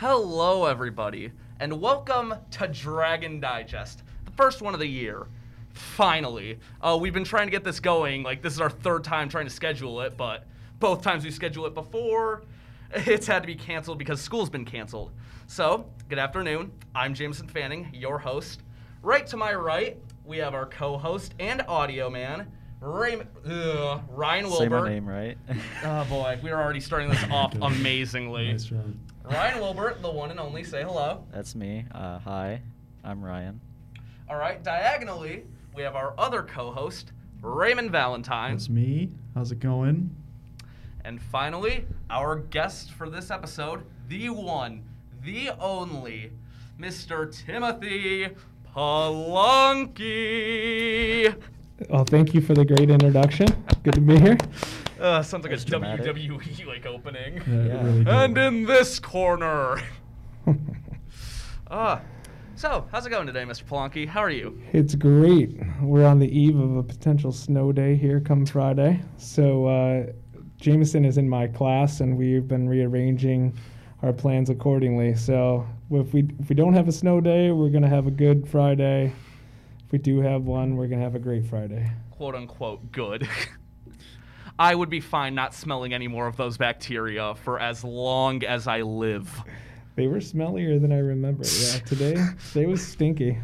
Hello, 0.00 0.64
everybody, 0.64 1.32
and 1.58 1.80
welcome 1.80 2.32
to 2.52 2.68
Dragon 2.68 3.40
Digest, 3.40 4.04
the 4.26 4.30
first 4.30 4.62
one 4.62 4.72
of 4.72 4.78
the 4.78 4.86
year. 4.86 5.26
Finally, 5.72 6.60
uh, 6.80 6.96
we've 7.00 7.12
been 7.12 7.24
trying 7.24 7.48
to 7.48 7.50
get 7.50 7.64
this 7.64 7.80
going. 7.80 8.22
Like 8.22 8.40
this 8.40 8.52
is 8.52 8.60
our 8.60 8.70
third 8.70 9.02
time 9.02 9.28
trying 9.28 9.46
to 9.46 9.50
schedule 9.50 10.02
it, 10.02 10.16
but 10.16 10.46
both 10.78 11.02
times 11.02 11.24
we 11.24 11.32
schedule 11.32 11.66
it 11.66 11.74
before, 11.74 12.44
it's 12.92 13.26
had 13.26 13.42
to 13.42 13.48
be 13.48 13.56
canceled 13.56 13.98
because 13.98 14.20
school's 14.20 14.48
been 14.48 14.64
canceled. 14.64 15.10
So, 15.48 15.86
good 16.08 16.20
afternoon. 16.20 16.70
I'm 16.94 17.12
Jameson 17.12 17.48
Fanning, 17.48 17.88
your 17.92 18.20
host. 18.20 18.62
Right 19.02 19.26
to 19.26 19.36
my 19.36 19.52
right, 19.52 19.98
we 20.24 20.38
have 20.38 20.54
our 20.54 20.66
co-host 20.66 21.34
and 21.40 21.62
audio 21.62 22.08
man, 22.08 22.46
Ray- 22.80 23.22
ugh, 23.50 24.00
Ryan 24.10 24.44
Wilbur. 24.44 24.64
Say 24.64 24.68
my 24.68 24.88
name 24.88 25.08
right. 25.08 25.36
Oh 25.82 26.04
boy, 26.04 26.38
we 26.40 26.52
are 26.52 26.62
already 26.62 26.78
starting 26.78 27.08
this 27.10 27.24
off 27.32 27.52
amazingly. 27.60 28.52
Nice 28.52 28.66
job. 28.66 28.94
Ryan 29.30 29.60
Wilbert, 29.60 30.00
the 30.00 30.10
one 30.10 30.30
and 30.30 30.40
only, 30.40 30.64
say 30.64 30.82
hello. 30.82 31.22
That's 31.30 31.54
me. 31.54 31.84
Uh, 31.92 32.18
hi, 32.18 32.62
I'm 33.04 33.22
Ryan. 33.22 33.60
All 34.28 34.36
right, 34.36 34.62
diagonally, 34.62 35.44
we 35.74 35.82
have 35.82 35.94
our 35.96 36.14
other 36.16 36.42
co-host, 36.42 37.12
Raymond 37.42 37.90
Valentine. 37.90 38.52
That's 38.52 38.70
me. 38.70 39.10
How's 39.34 39.52
it 39.52 39.60
going? 39.60 40.14
And 41.04 41.20
finally, 41.20 41.84
our 42.08 42.36
guest 42.36 42.92
for 42.92 43.10
this 43.10 43.30
episode, 43.30 43.84
the 44.08 44.30
one, 44.30 44.82
the 45.22 45.50
only, 45.60 46.32
Mr. 46.80 47.30
Timothy 47.44 48.28
Palunky. 48.74 50.04
Well, 51.88 52.04
thank 52.04 52.34
you 52.34 52.40
for 52.40 52.54
the 52.54 52.64
great 52.64 52.90
introduction. 52.90 53.46
Good 53.82 53.94
to 53.94 54.00
be 54.00 54.18
here. 54.18 54.36
Uh, 54.98 55.22
sounds 55.22 55.44
like 55.44 55.52
That's 55.52 55.62
a 55.62 55.66
dramatic. 55.68 56.04
WWE 56.06 56.66
like 56.66 56.84
opening. 56.84 57.36
Yeah, 57.36 57.42
Yeah. 57.66 57.84
really 57.84 57.98
did. 58.04 58.08
And 58.08 58.36
in 58.38 58.64
this 58.66 58.98
corner. 58.98 59.80
Uh, 61.70 62.00
so, 62.56 62.84
how's 62.90 63.06
it 63.06 63.10
going 63.10 63.28
today, 63.28 63.44
Mr. 63.44 63.62
Palunky? 63.62 64.08
How 64.08 64.18
are 64.20 64.28
you? 64.30 64.60
it's 64.72 64.96
great. 64.96 65.56
We're 65.80 66.04
on 66.04 66.18
the 66.18 66.26
eve 66.36 66.58
of 66.58 66.76
a 66.78 66.82
potential 66.82 67.30
snow 67.30 67.70
day 67.70 67.94
here 67.94 68.18
come 68.18 68.44
Friday. 68.44 69.00
So, 69.18 69.66
uh, 69.66 70.06
Jameson 70.56 71.04
is 71.04 71.16
in 71.16 71.28
my 71.28 71.46
class, 71.46 72.00
and 72.00 72.18
we've 72.18 72.48
been 72.48 72.68
rearranging 72.68 73.56
our 74.02 74.12
plans 74.12 74.50
accordingly. 74.50 75.14
So, 75.14 75.64
if 75.92 76.12
we 76.12 76.28
if 76.40 76.48
we 76.48 76.56
don't 76.56 76.72
have 76.74 76.88
a 76.88 76.92
snow 76.92 77.20
day, 77.20 77.52
we're 77.52 77.70
gonna 77.70 77.88
have 77.88 78.08
a 78.08 78.10
good 78.12 78.48
Friday. 78.48 79.12
If 79.88 79.92
we 79.92 79.98
do 80.00 80.20
have 80.20 80.44
one, 80.44 80.76
we're 80.76 80.86
gonna 80.86 81.00
have 81.00 81.14
a 81.14 81.18
great 81.18 81.46
Friday. 81.46 81.90
quote 82.10 82.34
unquote 82.34 82.92
good. 82.92 83.26
I 84.58 84.74
would 84.74 84.90
be 84.90 85.00
fine 85.00 85.34
not 85.34 85.54
smelling 85.54 85.94
any 85.94 86.06
more 86.08 86.26
of 86.26 86.36
those 86.36 86.58
bacteria 86.58 87.34
for 87.36 87.58
as 87.58 87.82
long 87.82 88.44
as 88.44 88.66
I 88.66 88.82
live. 88.82 89.34
They 89.96 90.06
were 90.06 90.18
smellier 90.18 90.78
than 90.78 90.92
I 90.92 90.98
remember. 90.98 91.44
Yeah, 91.46 91.78
today 91.86 92.22
today 92.52 92.66
was 92.66 92.86
stinky. 92.86 93.38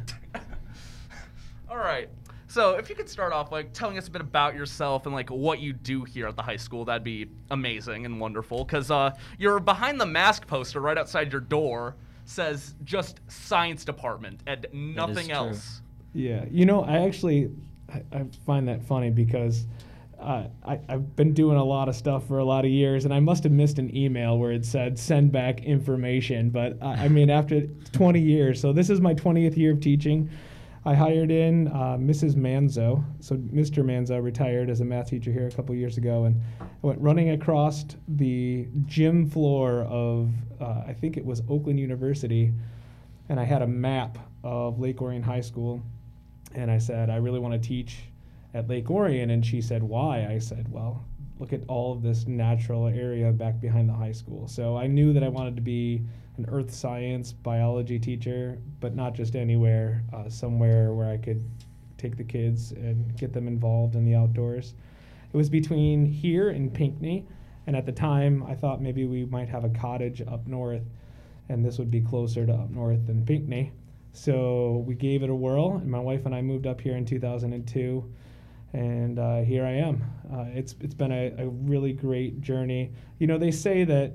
All 1.70 1.78
right. 1.78 2.11
So, 2.47 2.73
if 2.77 2.91
you 2.91 2.95
could 2.95 3.08
start 3.08 3.33
off 3.33 3.51
like 3.51 3.73
telling 3.73 3.97
us 3.97 4.08
a 4.08 4.11
bit 4.11 4.20
about 4.20 4.55
yourself 4.55 5.06
and 5.06 5.14
like 5.14 5.31
what 5.31 5.61
you 5.61 5.73
do 5.73 6.05
here 6.05 6.27
at 6.27 6.36
the 6.36 6.42
high 6.42 6.58
school, 6.58 6.84
that'd 6.84 7.03
be 7.03 7.27
amazing 7.53 8.05
and 8.05 8.20
wonderful. 8.20 8.67
Cause 8.67 8.91
uh, 8.91 9.12
your 9.39 9.61
behind 9.61 9.98
the 9.98 10.05
mask 10.05 10.47
poster 10.47 10.83
right 10.83 10.98
outside 10.98 11.33
your 11.33 11.41
door 11.41 11.97
says 12.27 12.75
just 12.84 13.20
science 13.29 13.83
department 13.83 14.42
and 14.47 14.67
nothing 14.75 15.29
true. 15.29 15.36
else. 15.36 15.81
Yeah, 16.15 16.45
you 16.48 16.65
know, 16.65 16.83
I 16.84 17.05
actually 17.05 17.51
I, 17.93 18.03
I 18.12 18.25
find 18.47 18.69
that 18.69 18.84
funny 18.87 19.11
because 19.11 19.67
uh, 20.20 20.45
I, 20.64 20.79
I've 20.89 21.17
been 21.17 21.35
doing 21.35 21.57
a 21.58 21.64
lot 21.64 21.89
of 21.89 21.97
stuff 21.97 22.27
for 22.27 22.39
a 22.39 22.45
lot 22.45 22.64
of 22.64 22.70
years, 22.70 23.05
and 23.05 23.13
I 23.13 23.20
must 23.20 23.42
have 23.42 23.52
missed 23.52 23.79
an 23.79 23.95
email 23.95 24.39
where 24.39 24.52
it 24.52 24.64
said 24.64 24.98
send 24.98 25.33
back 25.33 25.64
information. 25.64 26.51
But 26.51 26.79
I, 26.80 27.05
I 27.05 27.08
mean, 27.08 27.30
after 27.30 27.67
20 27.92 28.20
years, 28.20 28.61
so 28.61 28.73
this 28.73 28.91
is 28.91 29.01
my 29.01 29.13
20th 29.13 29.57
year 29.57 29.73
of 29.73 29.80
teaching. 29.80 30.30
I 30.86 30.95
hired 30.95 31.30
in 31.30 31.69
uh, 31.69 31.97
Mrs. 31.98 32.35
Manzo. 32.35 33.02
So 33.20 33.36
Mr. 33.36 33.83
Manzo 33.83 34.23
retired 34.23 34.69
as 34.69 34.83
a 34.83 34.85
math 34.85 35.08
teacher 35.08 35.33
here 35.33 35.48
a 35.48 35.51
couple 35.51 35.75
years 35.75 35.96
ago, 35.96 36.25
and 36.25 36.41
I 36.61 36.67
went 36.83 37.01
running 37.01 37.31
across 37.31 37.85
the 38.07 38.69
gym 38.86 39.29
floor 39.29 39.83
of 39.85 40.31
uh, 40.61 40.83
I 40.86 40.92
think 40.92 41.17
it 41.17 41.25
was 41.25 41.42
Oakland 41.48 41.81
University, 41.81 42.52
and 43.29 43.41
I 43.41 43.45
had 43.45 43.63
a 43.63 43.67
map 43.67 44.19
of 44.45 44.79
Lake 44.79 45.01
Orion 45.02 45.23
High 45.23 45.41
School 45.41 45.83
and 46.55 46.71
I 46.71 46.79
said, 46.79 47.11
I 47.11 47.17
really 47.17 47.41
want 47.41 47.61
to 47.61 47.69
teach 47.69 47.99
at 48.53 48.69
Lake 48.69 48.91
Orion. 48.91 49.31
And 49.31 49.45
she 49.45 49.61
said, 49.61 49.83
Why? 49.83 50.27
I 50.31 50.39
said, 50.39 50.71
Well, 50.71 51.05
look 51.39 51.53
at 51.53 51.63
all 51.69 51.93
of 51.93 52.03
this 52.03 52.27
natural 52.27 52.87
area 52.87 53.33
back 53.33 53.61
behind 53.61 53.89
the 53.89 53.95
high 53.95 54.13
school. 54.13 54.47
So 54.49 54.77
I 54.77 54.87
knew 54.87 55.13
that 55.13 55.25
I 55.25 55.29
wanted 55.29 55.57
to 55.57 55.63
be 55.63 56.05
an 56.37 56.47
earth 56.49 56.73
science 56.73 57.33
biology 57.33 57.99
teacher, 57.99 58.59
but 58.81 58.95
not 58.95 59.15
just 59.15 59.37
anywhere, 59.37 60.03
uh, 60.13 60.29
somewhere 60.29 60.93
where 60.93 61.09
I 61.09 61.17
could 61.17 61.45
take 61.99 62.17
the 62.17 62.25
kids 62.25 62.73
and 62.73 63.17
get 63.17 63.33
them 63.33 63.49
involved 63.49 63.95
in 63.95 64.05
the 64.05 64.15
outdoors. 64.15 64.75
It 65.33 65.37
was 65.37 65.49
between 65.49 66.07
here 66.07 66.51
and 66.51 66.73
Pinckney. 66.73 67.27
And 67.67 67.75
at 67.75 67.87
the 67.87 67.93
time, 67.93 68.43
I 68.43 68.55
thought 68.55 68.83
maybe 68.83 69.07
we 69.07 69.25
might 69.25 69.49
have 69.49 69.65
a 69.65 69.71
cottage 69.71 70.21
up 70.21 70.47
north, 70.47 70.83
and 71.49 71.65
this 71.65 71.79
would 71.79 71.91
be 71.91 72.01
closer 72.01 72.45
to 72.45 72.53
up 72.53 72.71
north 72.71 73.07
than 73.07 73.25
Pinckney. 73.25 73.73
So 74.14 74.85
we 74.86 74.95
gave 74.95 75.25
it 75.25 75.29
a 75.29 75.35
whirl, 75.35 75.73
and 75.73 75.91
my 75.91 75.98
wife 75.98 76.25
and 76.25 76.33
I 76.33 76.41
moved 76.41 76.69
up 76.69 76.80
here 76.80 76.97
in 76.97 77.05
2002, 77.05 78.14
and 78.73 79.19
uh, 79.19 79.41
here 79.41 79.67
I 79.67 79.73
am. 79.73 80.05
Uh, 80.33 80.45
it's 80.55 80.77
it's 80.80 80.95
been 80.95 81.11
a, 81.11 81.35
a 81.36 81.48
really 81.48 81.92
great 81.92 82.41
journey. 82.41 82.92
You 83.19 83.27
know, 83.27 83.39
they 83.39 83.51
say 83.51 83.83
that 83.83 84.13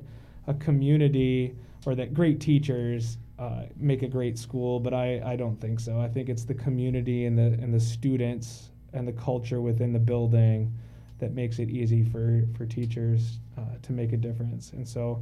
a 0.47 0.53
community 0.53 1.53
or 1.85 1.95
that 1.95 2.13
great 2.13 2.39
teachers 2.39 3.17
uh, 3.37 3.63
make 3.75 4.01
a 4.01 4.07
great 4.07 4.39
school, 4.39 4.79
but 4.79 4.93
I, 4.93 5.21
I 5.25 5.35
don't 5.35 5.59
think 5.59 5.81
so. 5.81 5.99
I 5.99 6.07
think 6.07 6.29
it's 6.29 6.45
the 6.45 6.55
community 6.55 7.25
and 7.25 7.37
the 7.37 7.61
and 7.61 7.73
the 7.73 7.79
students 7.79 8.69
and 8.93 9.05
the 9.05 9.13
culture 9.13 9.59
within 9.59 9.91
the 9.91 9.99
building 9.99 10.73
that 11.19 11.33
makes 11.33 11.59
it 11.59 11.69
easy 11.69 12.03
for 12.03 12.47
for 12.57 12.65
teachers 12.65 13.39
uh, 13.57 13.63
to 13.81 13.91
make 13.91 14.13
a 14.13 14.17
difference. 14.17 14.71
And 14.71 14.87
so. 14.87 15.21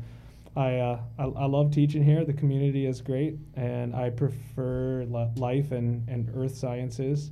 I, 0.57 0.78
uh, 0.79 1.00
I, 1.19 1.23
I 1.23 1.45
love 1.45 1.72
teaching 1.72 2.03
here. 2.03 2.25
The 2.25 2.34
community 2.34 2.88
is 2.88 3.00
great, 3.00 3.38
and 3.56 3.95
I 3.95 4.09
prefer 4.09 5.06
li- 5.07 5.29
life 5.35 5.72
and, 5.72 6.07
and 6.09 6.31
earth 6.35 6.56
sciences 6.56 7.31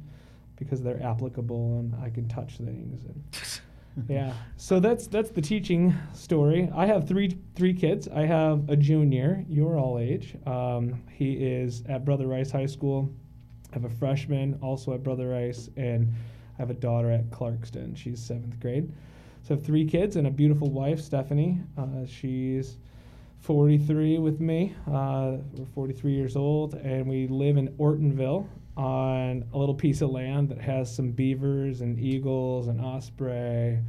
because 0.58 0.82
they're 0.82 1.02
applicable 1.02 1.80
and 1.80 1.96
I 2.04 2.10
can 2.12 2.28
touch 2.28 2.58
things. 2.58 3.04
And 3.04 3.60
yeah, 4.10 4.34
so 4.58 4.80
that's 4.80 5.08
that's 5.08 5.32
the 5.32 5.42
teaching 5.42 5.94
story. 6.14 6.70
I 6.76 6.86
have 6.86 7.08
three 7.08 7.38
three 7.56 7.74
kids. 7.74 8.08
I 8.08 8.26
have 8.26 8.70
a 8.70 8.76
junior, 8.76 9.44
your 9.50 9.78
all 9.78 9.98
age. 9.98 10.36
Um, 10.46 11.02
he 11.12 11.34
is 11.34 11.84
at 11.90 12.06
Brother 12.06 12.28
Rice 12.28 12.52
High 12.52 12.68
School. 12.68 13.12
I 13.72 13.74
have 13.74 13.86
a 13.86 13.96
freshman 13.96 14.60
also 14.62 14.94
at 14.94 15.04
Brother 15.04 15.30
Rice, 15.30 15.70
and 15.78 16.14
I 16.58 16.62
have 16.62 16.70
a 16.70 16.76
daughter 16.76 17.10
at 17.10 17.30
Clarkston. 17.32 17.98
She's 17.98 18.24
seventh 18.24 18.60
grade. 18.60 18.92
So 19.42 19.54
I 19.54 19.58
have 19.58 19.66
three 19.66 19.86
kids 19.86 20.16
and 20.16 20.28
a 20.28 20.32
beautiful 20.32 20.70
wife, 20.70 21.00
Stephanie. 21.00 21.60
Uh, 21.78 22.06
she's 22.06 22.78
43 23.46 24.18
with 24.18 24.40
me. 24.40 24.76
Uh, 24.88 25.38
we're 25.54 25.66
43 25.76 26.14
years 26.14 26.36
old, 26.36 26.74
and 26.74 27.08
we 27.08 27.28
live 27.28 27.58
in 27.58 27.68
Ortonville 27.78 28.48
on 28.76 29.46
a 29.54 29.58
little 29.58 29.76
piece 29.76 30.02
of 30.02 30.10
land 30.10 30.50
that 30.50 30.60
has 30.60 30.94
some 30.94 31.12
beavers 31.12 31.82
and 31.82 32.00
eagles 32.00 32.68
and 32.68 32.82
osprey, 32.82 33.80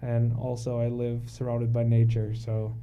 and 0.00 0.34
also 0.38 0.80
I 0.80 0.88
live 0.88 1.20
surrounded 1.26 1.74
by 1.74 1.82
nature. 1.82 2.34
So 2.34 2.74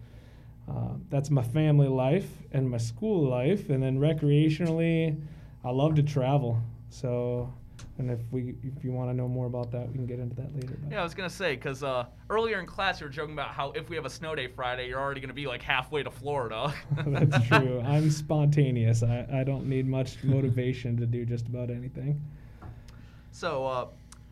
uh, 0.70 0.94
that's 1.10 1.32
my 1.32 1.42
family 1.42 1.88
life 1.88 2.30
and 2.52 2.70
my 2.70 2.78
school 2.78 3.28
life, 3.28 3.72
and 3.72 3.82
then 3.82 3.98
recreationally, 3.98 5.20
I 5.64 5.72
love 5.72 5.96
to 5.96 6.04
travel. 6.04 6.62
So, 6.92 7.52
and 8.00 8.10
if 8.10 8.20
we, 8.32 8.56
if 8.64 8.84
you 8.84 8.92
want 8.92 9.10
to 9.10 9.14
know 9.14 9.28
more 9.28 9.46
about 9.46 9.72
that, 9.72 9.88
we 9.90 9.94
can 9.96 10.06
get 10.06 10.20
into 10.20 10.36
that 10.38 10.56
later. 10.56 10.78
but- 10.82 10.92
Yeah, 10.92 11.02
I 11.02 11.04
was 11.04 11.14
gonna 11.14 11.30
say 11.30 11.56
because 11.56 11.84
uh, 11.84 12.06
earlier 12.30 12.60
in 12.60 12.66
class 12.66 13.00
you 13.00 13.06
were 13.06 13.12
joking 13.12 13.34
about 13.34 13.50
how 13.50 13.72
if 13.72 13.90
we 13.90 13.96
have 13.98 14.06
a 14.06 14.10
snow 14.10 14.34
day 14.36 14.48
Friday, 14.48 14.88
you're 14.88 15.00
already 15.00 15.20
gonna 15.22 15.34
be 15.34 15.46
like 15.48 15.62
halfway 15.62 16.02
to 16.02 16.10
Florida. 16.10 16.74
That's 17.06 17.48
true. 17.48 17.82
I'm 17.86 18.10
spontaneous. 18.10 19.04
I, 19.04 19.28
I 19.32 19.44
don't 19.44 19.68
need 19.68 19.86
much 19.88 20.24
motivation 20.24 20.96
to 20.98 21.06
do 21.06 21.26
just 21.26 21.48
about 21.48 21.70
anything. 21.70 22.20
So, 23.32 23.66
uh, 23.66 23.88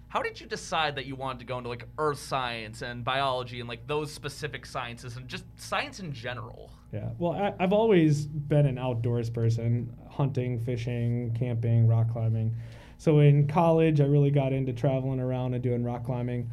how 0.07 0.21
did 0.21 0.39
you 0.39 0.47
decide 0.47 0.95
that 0.95 1.05
you 1.05 1.15
wanted 1.15 1.39
to 1.39 1.45
go 1.45 1.57
into 1.57 1.69
like 1.69 1.85
earth 1.97 2.19
science 2.19 2.81
and 2.81 3.03
biology 3.03 3.59
and 3.59 3.67
like 3.67 3.85
those 3.85 4.11
specific 4.11 4.65
sciences 4.65 5.17
and 5.17 5.27
just 5.27 5.43
science 5.57 5.99
in 5.99 6.13
general? 6.13 6.71
Yeah. 6.93 7.09
Well, 7.19 7.33
I, 7.33 7.53
I've 7.59 7.73
always 7.73 8.25
been 8.25 8.65
an 8.65 8.77
outdoors 8.77 9.29
person 9.29 9.93
hunting, 10.09 10.57
fishing, 10.61 11.35
camping, 11.37 11.85
rock 11.85 12.09
climbing. 12.13 12.55
So 12.97 13.19
in 13.19 13.47
college, 13.47 14.01
I 14.01 14.05
really 14.05 14.31
got 14.31 14.53
into 14.53 14.73
traveling 14.73 15.19
around 15.19 15.53
and 15.53 15.63
doing 15.63 15.83
rock 15.83 16.05
climbing. 16.05 16.49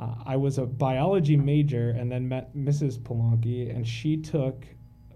Uh, 0.00 0.14
I 0.26 0.36
was 0.36 0.58
a 0.58 0.66
biology 0.66 1.36
major 1.36 1.90
and 1.90 2.10
then 2.10 2.28
met 2.28 2.54
Mrs. 2.56 2.98
Polanki, 2.98 3.74
and 3.74 3.86
she 3.86 4.16
took 4.16 4.66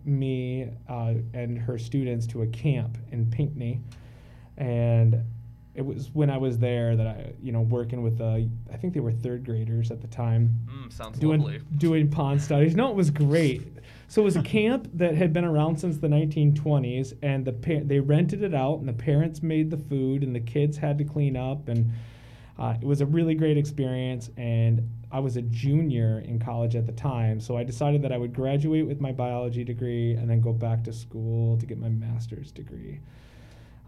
me 0.05 0.71
uh, 0.89 1.15
and 1.35 1.59
her 1.59 1.77
students 1.77 2.27
to 2.29 2.43
a 2.43 2.47
camp 2.47 2.97
in 3.11 3.31
Pinckney. 3.31 3.81
And 4.57 5.23
it 5.75 5.83
was 5.87 6.11
when 6.13 6.31
I 6.31 6.37
was 6.37 6.59
there 6.59 6.97
that 6.97 7.07
I, 7.07 7.33
you 7.41 7.53
know, 7.53 7.61
working 7.63 8.03
with, 8.03 8.21
uh, 8.21 8.25
I 8.73 8.77
think 8.79 8.93
they 8.93 9.01
were 9.01 9.13
third 9.13 9.45
graders 9.45 9.91
at 9.91 10.01
the 10.01 10.09
time, 10.09 10.55
Mm, 10.67 10.93
sounds 10.93 11.19
doing 11.19 11.41
lovely. 11.41 11.61
doing 11.79 12.09
pond 12.11 12.43
studies. 12.43 12.75
No, 12.75 12.91
it 12.91 12.97
was 12.97 13.11
great. 13.11 13.63
So 14.09 14.23
it 14.23 14.25
was 14.25 14.37
a 14.37 14.43
camp 14.43 14.89
that 14.95 15.15
had 15.15 15.33
been 15.33 15.45
around 15.45 15.79
since 15.79 15.99
the 15.99 16.09
1920s, 16.09 17.15
and 17.23 17.45
the 17.45 17.53
pa- 17.53 17.85
they 17.85 18.01
rented 18.01 18.43
it 18.43 18.55
out, 18.55 18.81
and 18.81 18.89
the 18.89 18.93
parents 18.93 19.43
made 19.43 19.71
the 19.71 19.77
food, 19.79 20.23
and 20.25 20.35
the 20.35 20.41
kids 20.41 20.77
had 20.77 20.99
to 20.99 21.05
clean 21.05 21.37
up, 21.37 21.69
and 21.69 21.91
uh, 22.59 22.75
it 22.81 22.85
was 22.87 23.01
a 23.01 23.07
really 23.07 23.35
great 23.35 23.57
experience. 23.57 24.29
And 24.37 24.89
I 25.13 25.21
was 25.21 25.37
a 25.37 25.43
junior 25.43 26.21
in 26.27 26.39
college 26.41 26.75
at 26.77 26.87
the 26.87 26.93
time, 26.93 27.41
so 27.41 27.57
I 27.57 27.63
decided 27.65 28.03
that 28.03 28.13
I 28.13 28.19
would 28.19 28.35
graduate 28.35 28.87
with 28.87 29.01
my 29.01 29.13
biology 29.13 29.63
degree 29.65 30.15
and 30.15 30.29
then 30.29 30.41
go 30.41 30.53
back 30.53 30.83
to 30.85 30.93
school 30.93 31.57
to 31.59 31.65
get 31.67 31.79
my 31.79 31.89
master's 31.89 32.51
degree. 32.53 33.01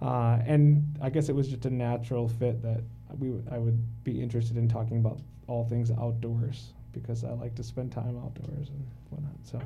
Uh, 0.02 0.43
and 0.46 0.84
I 1.00 1.10
guess 1.10 1.28
it 1.28 1.34
was 1.34 1.49
just 1.49 1.64
a 1.64 1.70
natural 1.70 2.26
fit 2.28 2.60
that 2.62 2.82
we 3.19 3.32
I 3.50 3.58
would 3.58 3.78
be 4.04 4.20
interested 4.20 4.56
in 4.56 4.69
talking 4.69 4.99
about 4.99 5.20
all 5.46 5.64
things 5.64 5.90
outdoors 5.93 6.72
because 6.93 7.25
I 7.25 7.31
like 7.32 7.54
to 7.54 7.62
spend 7.62 7.93
time 7.93 8.19
outdoors 8.19 8.69
and 8.69 8.87
whatnot. 9.10 9.32
So 9.44 9.60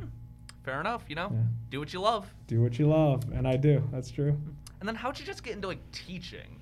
Fair 0.62 0.80
enough, 0.80 1.04
you 1.08 1.14
know? 1.14 1.30
Yeah. 1.32 1.38
Do 1.70 1.78
what 1.80 1.92
you 1.92 2.00
love. 2.00 2.28
do 2.48 2.60
what 2.60 2.78
you 2.78 2.88
love, 2.88 3.22
and 3.32 3.46
I 3.46 3.56
do. 3.56 3.82
That's 3.92 4.10
true. 4.10 4.36
And 4.80 4.86
then 4.88 4.94
how'd 4.94 5.18
you 5.18 5.24
just 5.24 5.42
get 5.42 5.54
into 5.54 5.68
like 5.68 5.90
teaching? 5.92 6.60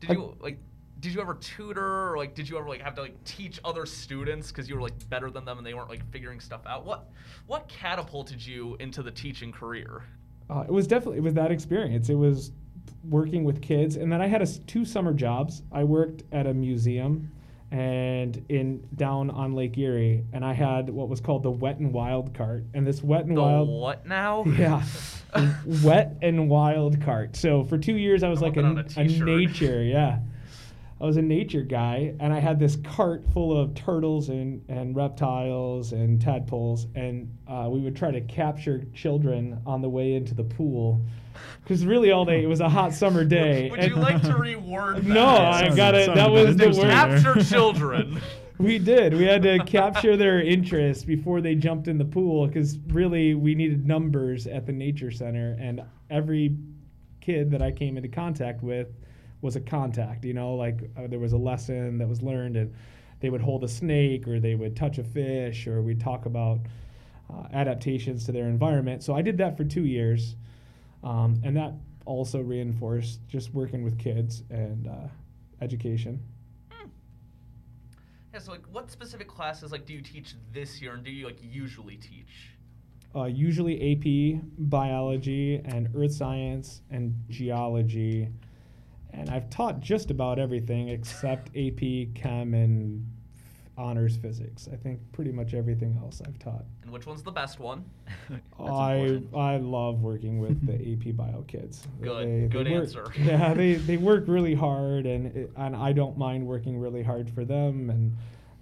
Did 0.00 0.10
I- 0.10 0.12
you 0.14 0.36
like 0.40 0.58
did 1.00 1.14
you 1.14 1.20
ever 1.22 1.34
tutor 1.34 2.10
or 2.12 2.18
like 2.18 2.34
did 2.34 2.46
you 2.48 2.58
ever 2.58 2.68
like 2.68 2.82
have 2.82 2.94
to 2.94 3.00
like 3.00 3.24
teach 3.24 3.58
other 3.64 3.86
students 3.86 4.48
because 4.48 4.68
you 4.68 4.74
were 4.74 4.82
like 4.82 5.08
better 5.08 5.30
than 5.30 5.46
them 5.46 5.56
and 5.56 5.66
they 5.66 5.72
weren't 5.74 5.88
like 5.88 6.08
figuring 6.12 6.38
stuff 6.38 6.60
out? 6.66 6.84
What 6.84 7.08
what 7.46 7.66
catapulted 7.68 8.44
you 8.44 8.76
into 8.78 9.02
the 9.02 9.10
teaching 9.10 9.50
career? 9.50 10.04
Uh, 10.50 10.64
it 10.68 10.72
was 10.72 10.86
definitely 10.86 11.16
it 11.18 11.22
was 11.22 11.34
that 11.34 11.50
experience. 11.50 12.08
It 12.10 12.16
was 12.16 12.52
working 13.08 13.44
with 13.44 13.62
kids, 13.62 13.96
and 13.96 14.12
then 14.12 14.20
I 14.20 14.26
had 14.26 14.42
a 14.42 14.46
two 14.46 14.84
summer 14.84 15.12
jobs. 15.12 15.62
I 15.72 15.84
worked 15.84 16.22
at 16.32 16.46
a 16.46 16.54
museum 16.54 17.30
and 17.70 18.44
in 18.48 18.84
down 18.96 19.30
on 19.30 19.54
Lake 19.54 19.78
Erie, 19.78 20.24
and 20.32 20.44
I 20.44 20.52
had 20.52 20.90
what 20.90 21.08
was 21.08 21.20
called 21.20 21.42
the 21.42 21.50
Wet 21.50 21.78
and 21.78 21.92
Wild 21.92 22.34
cart. 22.34 22.64
And 22.74 22.86
this 22.86 23.02
Wet 23.02 23.24
and 23.26 23.36
The 23.36 23.42
Wild 23.42 23.68
what 23.68 24.06
now? 24.06 24.44
Yeah. 24.46 24.82
Wet 25.84 26.16
and 26.22 26.48
wild 26.48 27.00
cart. 27.00 27.36
So 27.36 27.62
for 27.62 27.78
two 27.78 27.96
years, 27.96 28.24
I 28.24 28.28
was 28.28 28.42
I 28.42 28.46
like 28.46 28.56
a, 28.56 28.84
a 28.96 29.00
a 29.00 29.04
nature, 29.04 29.82
yeah. 29.82 30.18
I 31.00 31.06
was 31.06 31.16
a 31.16 31.22
nature 31.22 31.62
guy, 31.62 32.14
and 32.20 32.30
I 32.30 32.40
had 32.40 32.58
this 32.58 32.76
cart 32.76 33.24
full 33.32 33.58
of 33.58 33.74
turtles 33.74 34.28
and, 34.28 34.62
and 34.68 34.94
reptiles 34.94 35.92
and 35.92 36.20
tadpoles, 36.20 36.88
and 36.94 37.34
uh, 37.48 37.68
we 37.70 37.80
would 37.80 37.96
try 37.96 38.10
to 38.10 38.20
capture 38.20 38.84
children 38.94 39.58
on 39.64 39.80
the 39.80 39.88
way 39.88 40.12
into 40.12 40.34
the 40.34 40.44
pool. 40.44 41.00
Because 41.62 41.86
really, 41.86 42.10
all 42.10 42.26
day, 42.26 42.42
it 42.42 42.48
was 42.48 42.60
a 42.60 42.68
hot 42.68 42.92
summer 42.92 43.24
day. 43.40 43.70
Would 43.70 43.80
and- 43.80 43.88
you 43.90 43.96
like 43.96 44.20
to 44.22 44.28
reword 44.34 44.96
that? 44.96 45.04
No, 45.04 45.24
I 45.26 45.74
got 45.74 45.94
it. 45.94 46.04
sounds 46.04 46.18
That 46.18 46.30
was 46.30 46.56
the 46.56 46.68
word. 46.68 46.90
capture 46.90 47.42
children. 47.44 48.20
We 48.58 48.78
did. 48.78 49.14
We 49.14 49.24
had 49.24 49.40
to 49.44 49.58
capture 49.64 50.18
their 50.18 50.42
interest 50.42 51.06
before 51.06 51.40
they 51.40 51.54
jumped 51.54 51.88
in 51.88 51.96
the 51.96 52.04
pool 52.04 52.46
because 52.46 52.76
really 52.88 53.34
we 53.34 53.54
needed 53.54 53.86
numbers 53.86 54.46
at 54.46 54.66
the 54.66 54.72
nature 54.72 55.10
center, 55.10 55.56
and 55.58 55.80
every 56.10 56.58
kid 57.22 57.50
that 57.52 57.62
I 57.62 57.70
came 57.72 57.96
into 57.96 58.10
contact 58.10 58.62
with 58.62 58.88
was 59.42 59.56
a 59.56 59.60
contact. 59.60 60.24
You 60.24 60.34
know, 60.34 60.54
like 60.54 60.90
uh, 60.96 61.06
there 61.06 61.18
was 61.18 61.32
a 61.32 61.38
lesson 61.38 61.98
that 61.98 62.08
was 62.08 62.22
learned, 62.22 62.56
and 62.56 62.74
they 63.20 63.30
would 63.30 63.40
hold 63.40 63.64
a 63.64 63.68
snake, 63.68 64.26
or 64.26 64.40
they 64.40 64.54
would 64.54 64.76
touch 64.76 64.98
a 64.98 65.04
fish, 65.04 65.66
or 65.66 65.82
we'd 65.82 66.00
talk 66.00 66.26
about 66.26 66.60
uh, 67.32 67.46
adaptations 67.52 68.24
to 68.26 68.32
their 68.32 68.46
environment. 68.46 69.02
So 69.02 69.14
I 69.14 69.22
did 69.22 69.38
that 69.38 69.56
for 69.56 69.64
two 69.64 69.84
years, 69.84 70.36
um, 71.02 71.40
and 71.44 71.56
that 71.56 71.74
also 72.06 72.40
reinforced 72.40 73.20
just 73.28 73.54
working 73.54 73.84
with 73.84 73.98
kids 73.98 74.42
and 74.50 74.88
uh, 74.88 75.08
education. 75.60 76.20
Yeah, 78.32 78.38
so 78.38 78.52
like 78.52 78.64
what 78.70 78.90
specific 78.90 79.26
classes 79.26 79.72
like 79.72 79.86
do 79.86 79.92
you 79.92 80.02
teach 80.02 80.34
this 80.52 80.80
year 80.80 80.94
and 80.94 81.02
do 81.02 81.10
you 81.10 81.26
like 81.26 81.38
usually 81.42 81.96
teach? 81.96 82.52
uh, 83.14 83.24
usually 83.24 83.92
AP, 83.92 84.42
biology, 84.58 85.60
and 85.64 85.88
earth 85.94 86.12
science 86.12 86.82
and 86.90 87.14
geology. 87.28 88.28
And 89.12 89.28
I've 89.30 89.50
taught 89.50 89.80
just 89.80 90.10
about 90.10 90.38
everything 90.38 90.88
except 90.88 91.48
AP, 91.56 92.14
chem, 92.14 92.54
and 92.54 93.06
honors 93.76 94.16
physics. 94.16 94.68
I 94.70 94.76
think 94.76 95.00
pretty 95.12 95.32
much 95.32 95.54
everything 95.54 95.96
else 96.02 96.20
I've 96.26 96.38
taught. 96.38 96.64
And 96.82 96.90
which 96.90 97.06
one's 97.06 97.22
the 97.22 97.30
best 97.30 97.58
one? 97.60 97.84
I. 98.60 99.22
I 99.34 99.56
love 99.56 100.02
working 100.02 100.38
with 100.38 100.66
the 100.66 100.74
AP 101.10 101.16
bio 101.16 101.42
kids. 101.42 101.86
Good- 102.00 102.50
good 102.50 102.68
work- 102.68 102.82
answer. 102.82 103.12
Yeah, 103.18 103.54
they, 103.54 103.74
they 103.74 103.96
work 103.96 104.24
really 104.26 104.54
hard, 104.54 105.06
and 105.06 105.34
it, 105.34 105.50
and 105.56 105.74
I 105.74 105.92
don't 105.92 106.18
mind 106.18 106.46
working 106.46 106.78
really 106.78 107.02
hard 107.02 107.30
for 107.30 107.44
them, 107.44 107.88
and 107.90 108.16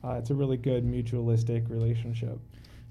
uh, 0.04 0.16
it's 0.18 0.30
a 0.30 0.34
really 0.34 0.56
good 0.56 0.84
mutualistic 0.84 1.68
relationship. 1.68 2.38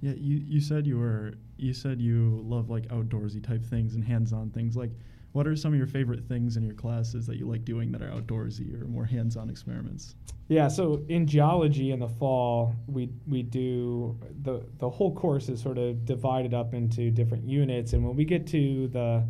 Yeah, 0.01 0.13
you, 0.15 0.41
you 0.45 0.61
said 0.61 0.85
you 0.85 0.97
were 0.99 1.33
you 1.57 1.73
said 1.73 1.99
you 1.99 2.41
love 2.45 2.69
like 2.69 2.87
outdoorsy 2.89 3.43
type 3.43 3.65
things 3.65 3.95
and 3.95 4.03
hands-on 4.03 4.51
things. 4.51 4.75
Like, 4.75 4.91
what 5.31 5.47
are 5.47 5.55
some 5.55 5.73
of 5.73 5.77
your 5.77 5.87
favorite 5.87 6.23
things 6.27 6.55
in 6.55 6.63
your 6.63 6.75
classes 6.75 7.25
that 7.27 7.37
you 7.37 7.47
like 7.47 7.65
doing 7.65 7.91
that 7.91 8.01
are 8.01 8.09
outdoorsy 8.09 8.79
or 8.79 8.85
more 8.85 9.05
hands-on 9.05 9.49
experiments? 9.49 10.15
Yeah, 10.49 10.67
so 10.67 11.03
in 11.09 11.27
geology 11.27 11.91
in 11.91 11.99
the 11.99 12.07
fall, 12.07 12.75
we 12.87 13.09
we 13.27 13.43
do 13.43 14.17
the 14.43 14.63
the 14.77 14.89
whole 14.89 15.13
course 15.13 15.49
is 15.49 15.61
sort 15.61 15.77
of 15.77 16.05
divided 16.05 16.53
up 16.53 16.73
into 16.73 17.11
different 17.11 17.43
units, 17.43 17.93
and 17.93 18.05
when 18.05 18.15
we 18.15 18.23
get 18.23 18.47
to 18.47 18.87
the 18.89 19.27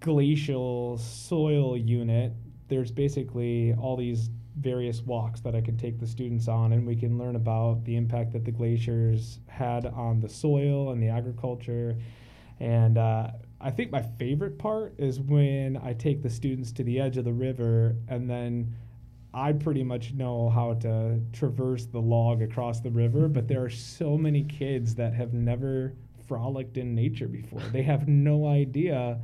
glacial 0.00 0.98
soil 0.98 1.76
unit, 1.76 2.32
there's 2.68 2.90
basically 2.90 3.74
all 3.74 3.96
these 3.96 4.28
various 4.56 5.02
walks 5.02 5.40
that 5.40 5.54
I 5.54 5.60
can 5.60 5.76
take 5.76 5.98
the 5.98 6.06
students 6.06 6.48
on, 6.48 6.72
and 6.72 6.86
we 6.86 6.96
can 6.96 7.18
learn 7.18 7.36
about 7.36 7.84
the 7.84 7.96
impact 7.96 8.32
that 8.32 8.44
the 8.44 8.52
glaciers 8.52 9.40
had 9.48 9.86
on 9.86 10.20
the 10.20 10.28
soil 10.28 10.90
and 10.90 11.02
the 11.02 11.08
agriculture. 11.08 11.96
And 12.60 12.98
uh, 12.98 13.30
I 13.60 13.70
think 13.70 13.90
my 13.90 14.02
favorite 14.02 14.58
part 14.58 14.94
is 14.98 15.20
when 15.20 15.76
I 15.76 15.92
take 15.94 16.22
the 16.22 16.30
students 16.30 16.70
to 16.72 16.84
the 16.84 17.00
edge 17.00 17.16
of 17.16 17.24
the 17.24 17.32
river, 17.32 17.96
and 18.08 18.30
then 18.30 18.74
I 19.32 19.52
pretty 19.52 19.82
much 19.82 20.12
know 20.12 20.48
how 20.48 20.74
to 20.74 21.20
traverse 21.32 21.86
the 21.86 22.00
log 22.00 22.40
across 22.40 22.80
the 22.80 22.90
river, 22.90 23.28
but 23.28 23.48
there 23.48 23.64
are 23.64 23.70
so 23.70 24.16
many 24.16 24.44
kids 24.44 24.94
that 24.94 25.14
have 25.14 25.34
never 25.34 25.94
frolicked 26.28 26.76
in 26.76 26.94
nature 26.94 27.28
before. 27.28 27.60
They 27.72 27.82
have 27.82 28.08
no 28.08 28.46
idea 28.46 29.18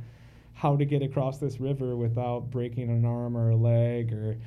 how 0.53 0.75
to 0.75 0.85
get 0.85 1.01
across 1.01 1.39
this 1.39 1.59
river 1.59 1.95
without 1.95 2.51
breaking 2.51 2.89
an 2.89 3.05
arm 3.05 3.35
or 3.35 3.51
a 3.51 3.55
leg 3.55 4.13
or 4.13 4.37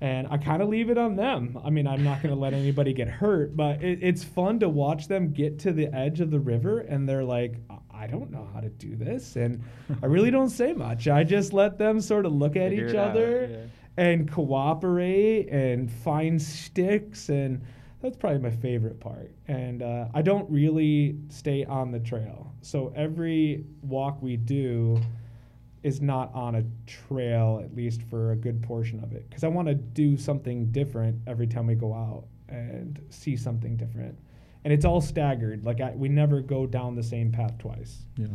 and 0.00 0.26
I 0.30 0.38
kind 0.38 0.62
of 0.62 0.68
leave 0.68 0.88
it 0.90 0.96
on 0.98 1.16
them. 1.16 1.58
I 1.64 1.70
mean, 1.70 1.86
I'm 1.86 2.02
not 2.02 2.22
going 2.22 2.34
to 2.34 2.40
let 2.40 2.54
anybody 2.54 2.92
get 2.92 3.08
hurt, 3.08 3.54
but 3.56 3.82
it, 3.82 3.98
it's 4.02 4.24
fun 4.24 4.58
to 4.60 4.68
watch 4.68 5.08
them 5.08 5.32
get 5.32 5.58
to 5.60 5.72
the 5.72 5.94
edge 5.94 6.20
of 6.20 6.30
the 6.30 6.40
river 6.40 6.80
and 6.80 7.08
they're 7.08 7.24
like, 7.24 7.56
"I- 7.70 8.06
don't 8.06 8.30
know 8.30 8.48
how 8.52 8.60
to 8.60 8.68
do 8.70 8.96
this. 8.96 9.36
And 9.36 9.62
I 10.02 10.06
really 10.06 10.30
don't 10.38 10.48
say 10.48 10.72
much. 10.72 11.06
I 11.06 11.22
just 11.22 11.52
let 11.52 11.78
them 11.78 12.00
sort 12.00 12.26
of 12.26 12.32
look 12.32 12.56
at 12.56 12.70
Figure 12.70 12.88
each 12.88 12.94
out, 12.94 13.10
other 13.10 13.48
yeah. 13.50 14.02
and 14.02 14.30
cooperate 14.30 15.48
and 15.48 15.90
find 15.90 16.40
sticks 16.40 17.28
and 17.28 17.60
that's 18.02 18.16
probably 18.16 18.38
my 18.38 18.50
favorite 18.50 18.98
part 18.98 19.30
and 19.48 19.82
uh, 19.82 20.06
i 20.14 20.22
don't 20.22 20.48
really 20.50 21.16
stay 21.28 21.64
on 21.66 21.90
the 21.90 22.00
trail 22.00 22.50
so 22.62 22.92
every 22.96 23.64
walk 23.82 24.22
we 24.22 24.36
do 24.36 24.98
is 25.82 26.00
not 26.00 26.32
on 26.34 26.56
a 26.56 26.64
trail 26.86 27.60
at 27.64 27.74
least 27.74 28.02
for 28.02 28.32
a 28.32 28.36
good 28.36 28.62
portion 28.62 29.02
of 29.02 29.12
it 29.12 29.28
because 29.28 29.44
i 29.44 29.48
want 29.48 29.66
to 29.66 29.74
do 29.74 30.16
something 30.16 30.66
different 30.72 31.16
every 31.26 31.46
time 31.46 31.66
we 31.66 31.74
go 31.74 31.94
out 31.94 32.24
and 32.48 33.00
see 33.10 33.36
something 33.36 33.76
different 33.76 34.16
and 34.64 34.72
it's 34.72 34.84
all 34.84 35.00
staggered 35.00 35.64
like 35.64 35.80
I, 35.80 35.92
we 35.92 36.08
never 36.08 36.40
go 36.40 36.66
down 36.66 36.94
the 36.94 37.02
same 37.02 37.32
path 37.32 37.56
twice 37.58 38.02
Yeah. 38.16 38.26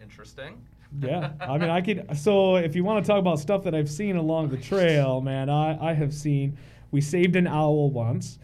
Interesting. 0.00 0.64
Yeah, 1.00 1.32
I 1.40 1.58
mean, 1.58 1.70
I 1.70 1.80
could. 1.80 2.06
So, 2.16 2.56
if 2.56 2.76
you 2.76 2.84
want 2.84 3.04
to 3.04 3.08
talk 3.10 3.18
about 3.18 3.40
stuff 3.40 3.64
that 3.64 3.74
I've 3.74 3.90
seen 3.90 4.16
along 4.16 4.50
the 4.50 4.56
trail, 4.56 5.20
man, 5.20 5.50
I, 5.50 5.90
I 5.90 5.92
have 5.92 6.14
seen. 6.14 6.56
We 6.92 7.00
saved 7.00 7.34
an 7.34 7.48
owl 7.48 7.90
once. 7.90 8.38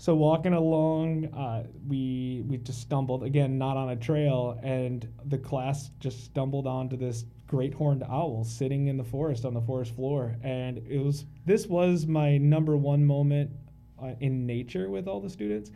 So 0.00 0.14
walking 0.14 0.54
along, 0.54 1.26
uh, 1.26 1.64
we 1.86 2.42
we 2.48 2.56
just 2.56 2.80
stumbled 2.80 3.22
again, 3.22 3.58
not 3.58 3.76
on 3.76 3.90
a 3.90 3.96
trail, 3.96 4.58
and 4.62 5.06
the 5.26 5.36
class 5.36 5.90
just 6.00 6.24
stumbled 6.24 6.66
onto 6.66 6.96
this 6.96 7.26
great 7.46 7.74
horned 7.74 8.02
owl 8.04 8.42
sitting 8.42 8.86
in 8.86 8.96
the 8.96 9.04
forest 9.04 9.44
on 9.44 9.52
the 9.52 9.60
forest 9.60 9.94
floor, 9.94 10.36
and 10.42 10.78
it 10.88 11.04
was 11.04 11.26
this 11.44 11.66
was 11.66 12.06
my 12.06 12.38
number 12.38 12.78
one 12.78 13.04
moment 13.04 13.50
uh, 14.02 14.14
in 14.20 14.46
nature 14.46 14.88
with 14.88 15.06
all 15.06 15.20
the 15.20 15.28
students 15.28 15.70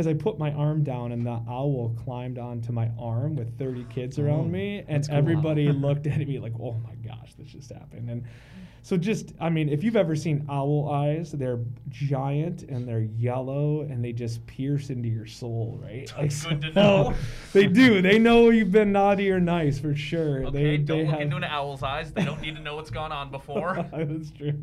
because 0.00 0.06
I 0.10 0.14
put 0.18 0.38
my 0.38 0.50
arm 0.52 0.82
down 0.82 1.12
and 1.12 1.26
the 1.26 1.42
owl 1.46 1.94
climbed 2.02 2.38
onto 2.38 2.72
my 2.72 2.90
arm 2.98 3.36
with 3.36 3.58
30 3.58 3.84
kids 3.90 4.18
Oh, 4.18 4.22
around 4.24 4.50
me, 4.50 4.82
and 4.88 5.06
cool. 5.06 5.14
everybody 5.18 5.70
looked 5.72 6.06
at 6.06 6.26
me 6.26 6.38
like, 6.38 6.54
"Oh 6.58 6.80
my 6.82 6.94
gosh, 7.06 7.34
this 7.34 7.48
just 7.48 7.70
happened!" 7.70 8.08
And 8.08 8.24
so 8.82 8.96
just, 8.96 9.34
I 9.38 9.50
mean, 9.50 9.68
if 9.68 9.84
you've 9.84 9.94
ever 9.96 10.16
seen 10.16 10.46
owl 10.48 10.88
eyes, 10.90 11.32
they're 11.32 11.58
giant 11.90 12.62
and 12.62 12.88
they're 12.88 13.02
yellow 13.18 13.82
and 13.82 14.02
they 14.02 14.10
just 14.14 14.46
pierce 14.46 14.88
into 14.88 15.06
your 15.06 15.26
soul, 15.26 15.78
right? 15.82 16.08
So- 16.32 16.48
good 16.48 16.62
to 16.62 16.72
know. 16.72 17.14
they 17.52 17.66
do. 17.66 18.00
They 18.00 18.18
know 18.18 18.48
you've 18.48 18.72
been 18.72 18.90
naughty 18.90 19.30
or 19.30 19.38
nice 19.38 19.78
for 19.78 19.94
sure. 19.94 20.46
Okay, 20.46 20.50
they, 20.62 20.76
don't 20.78 20.96
they 20.96 21.02
look 21.04 21.10
have- 21.12 21.20
into 21.20 21.36
an 21.36 21.44
owl's 21.44 21.82
eyes. 21.82 22.10
They 22.14 22.24
don't 22.24 22.40
need 22.40 22.56
to 22.56 22.62
know 22.62 22.76
what's 22.76 22.88
gone 22.88 23.12
on 23.12 23.30
before. 23.38 23.86
That's 23.92 24.30
true. 24.30 24.54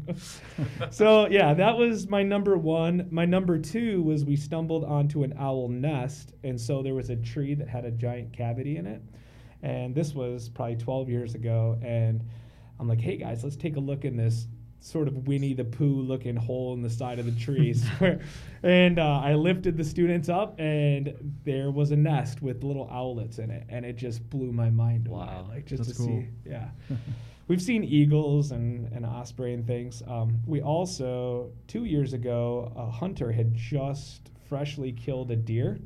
so 0.89 1.27
yeah, 1.27 1.53
that 1.53 1.77
was 1.77 2.07
my 2.09 2.23
number 2.23 2.57
one. 2.57 3.07
My 3.11 3.25
number 3.25 3.59
two 3.59 4.01
was 4.01 4.25
we 4.25 4.35
stumbled 4.35 4.83
onto 4.83 5.21
an 5.31 5.37
owl 5.37 5.67
nest, 5.67 6.33
and 6.43 6.59
so 6.59 6.81
there 6.81 6.93
was 6.93 7.09
a 7.09 7.15
tree 7.15 7.53
that 7.53 7.67
had 7.67 7.85
a 7.85 7.91
giant 7.91 8.33
cavity 8.33 8.77
in 8.77 8.85
it, 8.85 9.01
and 9.61 9.93
this 9.93 10.13
was 10.13 10.49
probably 10.49 10.75
12 10.75 11.09
years 11.09 11.35
ago. 11.35 11.77
And 11.81 12.23
I'm 12.79 12.87
like, 12.87 13.01
hey 13.01 13.17
guys, 13.17 13.43
let's 13.43 13.55
take 13.55 13.75
a 13.75 13.79
look 13.79 14.05
in 14.05 14.15
this 14.15 14.47
sort 14.79 15.07
of 15.07 15.27
Winnie 15.27 15.53
the 15.53 15.63
Pooh 15.63 16.01
looking 16.01 16.35
hole 16.35 16.73
in 16.73 16.81
the 16.81 16.89
side 16.89 17.19
of 17.19 17.25
the 17.25 17.39
tree. 17.39 17.75
And 18.63 18.97
uh, 18.97 19.21
I 19.23 19.35
lifted 19.35 19.77
the 19.77 19.83
students 19.83 20.29
up, 20.29 20.59
and 20.59 21.13
there 21.45 21.69
was 21.69 21.91
a 21.91 21.95
nest 21.95 22.41
with 22.41 22.63
little 22.63 22.87
owlets 22.91 23.37
in 23.37 23.51
it, 23.51 23.65
and 23.69 23.85
it 23.85 23.97
just 23.97 24.27
blew 24.31 24.51
my 24.51 24.71
mind 24.71 25.07
away. 25.07 25.19
Wow. 25.19 25.45
Like 25.47 25.67
just 25.67 25.83
That's 25.83 25.97
to 25.99 26.03
cool. 26.03 26.07
see, 26.07 26.27
yeah. 26.43 26.69
We've 27.47 27.61
seen 27.61 27.83
eagles 27.83 28.51
and, 28.51 28.91
and 28.91 29.05
osprey 29.05 29.53
and 29.53 29.65
things. 29.65 30.03
Um, 30.05 30.39
we 30.45 30.61
also, 30.61 31.51
two 31.67 31.85
years 31.85 32.13
ago, 32.13 32.73
a 32.75 32.89
hunter 32.89 33.31
had 33.31 33.53
just 33.53 34.31
freshly 34.49 34.91
killed 34.91 35.31
a 35.31 35.35
deer 35.35 35.79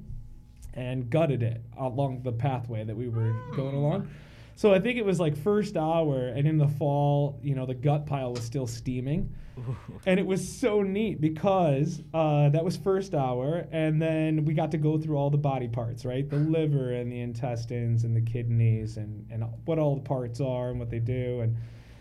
and 0.74 1.10
gutted 1.10 1.44
it 1.44 1.62
along 1.78 2.22
the 2.24 2.32
pathway 2.32 2.84
that 2.84 2.96
we 2.96 3.10
were 3.10 3.34
going 3.56 3.76
along. 3.76 4.10
So 4.56 4.74
I 4.74 4.80
think 4.80 4.98
it 4.98 5.06
was 5.06 5.20
like 5.20 5.36
first 5.36 5.76
hour, 5.76 6.28
and 6.28 6.48
in 6.48 6.58
the 6.58 6.68
fall, 6.68 7.40
you 7.42 7.56
know, 7.56 7.66
the 7.66 7.74
gut 7.74 8.06
pile 8.06 8.34
was 8.34 8.44
still 8.44 8.68
steaming. 8.68 9.34
And 10.06 10.20
it 10.20 10.26
was 10.26 10.60
so 10.60 10.82
neat 10.82 11.20
because 11.20 12.02
uh, 12.14 12.50
that 12.50 12.64
was 12.64 12.78
first 12.78 13.14
hour, 13.14 13.68
and 13.72 14.02
then 14.02 14.46
we 14.46 14.54
got 14.54 14.72
to 14.72 14.78
go 14.78 14.98
through 14.98 15.18
all 15.18 15.30
the 15.30 15.38
body 15.38 15.68
parts, 15.68 16.06
right? 16.06 16.28
The 16.28 16.38
liver 16.38 16.94
and 16.94 17.12
the 17.12 17.20
intestines 17.20 18.04
and 18.04 18.16
the 18.16 18.22
kidneys 18.22 18.98
and, 18.98 19.28
and 19.30 19.44
what 19.66 19.78
all 19.78 19.96
the 19.96 20.02
parts 20.02 20.42
are 20.42 20.70
and 20.70 20.80
what 20.80 20.90
they 20.90 21.00
do. 21.00 21.42
And 21.42 21.56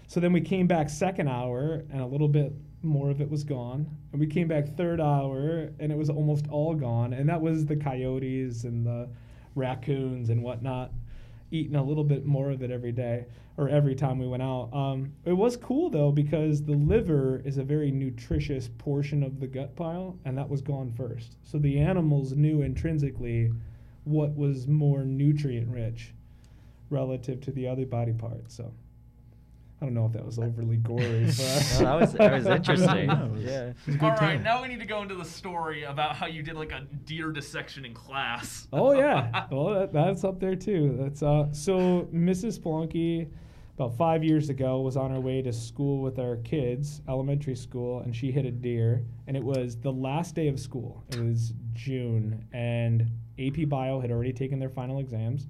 so 0.06 0.20
then 0.20 0.32
we 0.32 0.40
came 0.40 0.66
back 0.66 0.88
second 0.88 1.28
hour, 1.28 1.84
and 1.90 2.00
a 2.00 2.06
little 2.06 2.28
bit 2.28 2.52
more 2.82 3.10
of 3.10 3.20
it 3.20 3.30
was 3.30 3.44
gone. 3.44 3.86
And 4.12 4.20
we 4.20 4.26
came 4.26 4.48
back 4.48 4.76
third 4.76 5.00
hour, 5.00 5.70
and 5.78 5.92
it 5.92 5.98
was 5.98 6.10
almost 6.10 6.46
all 6.48 6.74
gone. 6.74 7.12
And 7.12 7.28
that 7.28 7.40
was 7.40 7.66
the 7.66 7.76
coyotes 7.76 8.64
and 8.64 8.86
the 8.86 9.08
raccoons 9.54 10.30
and 10.30 10.42
whatnot 10.42 10.92
eating 11.50 11.76
a 11.76 11.82
little 11.82 12.04
bit 12.04 12.24
more 12.24 12.50
of 12.50 12.62
it 12.62 12.70
every 12.70 12.92
day 12.92 13.26
or 13.56 13.68
every 13.68 13.94
time 13.94 14.18
we 14.18 14.26
went 14.26 14.42
out. 14.42 14.70
Um, 14.72 15.12
it 15.24 15.32
was 15.32 15.56
cool 15.56 15.90
though 15.90 16.12
because 16.12 16.62
the 16.62 16.74
liver 16.74 17.42
is 17.44 17.58
a 17.58 17.64
very 17.64 17.90
nutritious 17.90 18.68
portion 18.78 19.22
of 19.22 19.40
the 19.40 19.46
gut 19.46 19.74
pile, 19.76 20.18
and 20.24 20.38
that 20.38 20.48
was 20.48 20.62
gone 20.62 20.92
first. 20.92 21.36
So 21.42 21.58
the 21.58 21.78
animals 21.78 22.32
knew 22.32 22.62
intrinsically 22.62 23.52
what 24.04 24.34
was 24.34 24.66
more 24.66 25.04
nutrient 25.04 25.68
rich 25.68 26.14
relative 26.88 27.40
to 27.42 27.52
the 27.52 27.68
other 27.68 27.84
body 27.84 28.12
parts. 28.12 28.54
So 28.54 28.72
I 29.80 29.86
don't 29.86 29.94
know 29.94 30.04
if 30.04 30.12
that 30.12 30.26
was 30.26 30.38
overly 30.38 30.76
gory, 30.76 31.24
but 31.26 31.76
No, 31.80 31.84
that 31.86 32.00
was 32.00 32.12
that 32.12 32.32
was 32.32 32.46
interesting. 32.58 33.08
Yeah, 33.08 33.24
it 33.24 33.30
was- 33.32 33.42
yeah. 33.42 33.60
It 33.68 33.76
was 33.86 33.94
a 33.94 33.98
good 33.98 34.02
All 34.10 34.16
right, 34.16 34.42
now 34.42 34.60
we 34.62 34.68
need 34.68 34.80
to 34.80 34.86
go 34.86 35.00
into 35.02 35.14
the 35.14 35.24
story 35.24 35.84
about 35.84 36.16
how 36.16 36.26
you 36.26 36.42
did 36.42 36.54
like 36.56 36.72
a 36.72 36.82
deer 37.06 37.30
dissection 37.32 37.84
in 37.84 37.94
class. 37.94 38.68
Oh 38.72 38.92
yeah, 38.92 39.46
well 39.50 39.70
that, 39.80 39.92
that's 39.92 40.22
up 40.24 40.38
there 40.40 40.54
too. 40.56 40.96
That's 41.00 41.22
uh. 41.22 41.50
So 41.52 42.08
Mrs. 42.12 42.60
Plonky, 42.60 43.30
about 43.78 43.96
five 43.96 44.22
years 44.22 44.50
ago, 44.50 44.80
was 44.82 44.98
on 44.98 45.10
her 45.12 45.20
way 45.20 45.40
to 45.40 45.52
school 45.52 46.02
with 46.02 46.18
our 46.18 46.36
kids, 46.38 47.00
elementary 47.08 47.56
school, 47.56 48.00
and 48.00 48.14
she 48.14 48.30
hit 48.30 48.44
a 48.44 48.50
deer. 48.50 49.02
And 49.28 49.36
it 49.36 49.42
was 49.42 49.76
the 49.78 49.92
last 49.92 50.34
day 50.34 50.48
of 50.48 50.60
school. 50.60 51.02
It 51.12 51.20
was 51.24 51.54
June, 51.72 52.44
and 52.52 53.06
AP 53.38 53.66
Bio 53.68 53.98
had 54.00 54.10
already 54.10 54.34
taken 54.34 54.58
their 54.58 54.68
final 54.68 54.98
exams. 54.98 55.46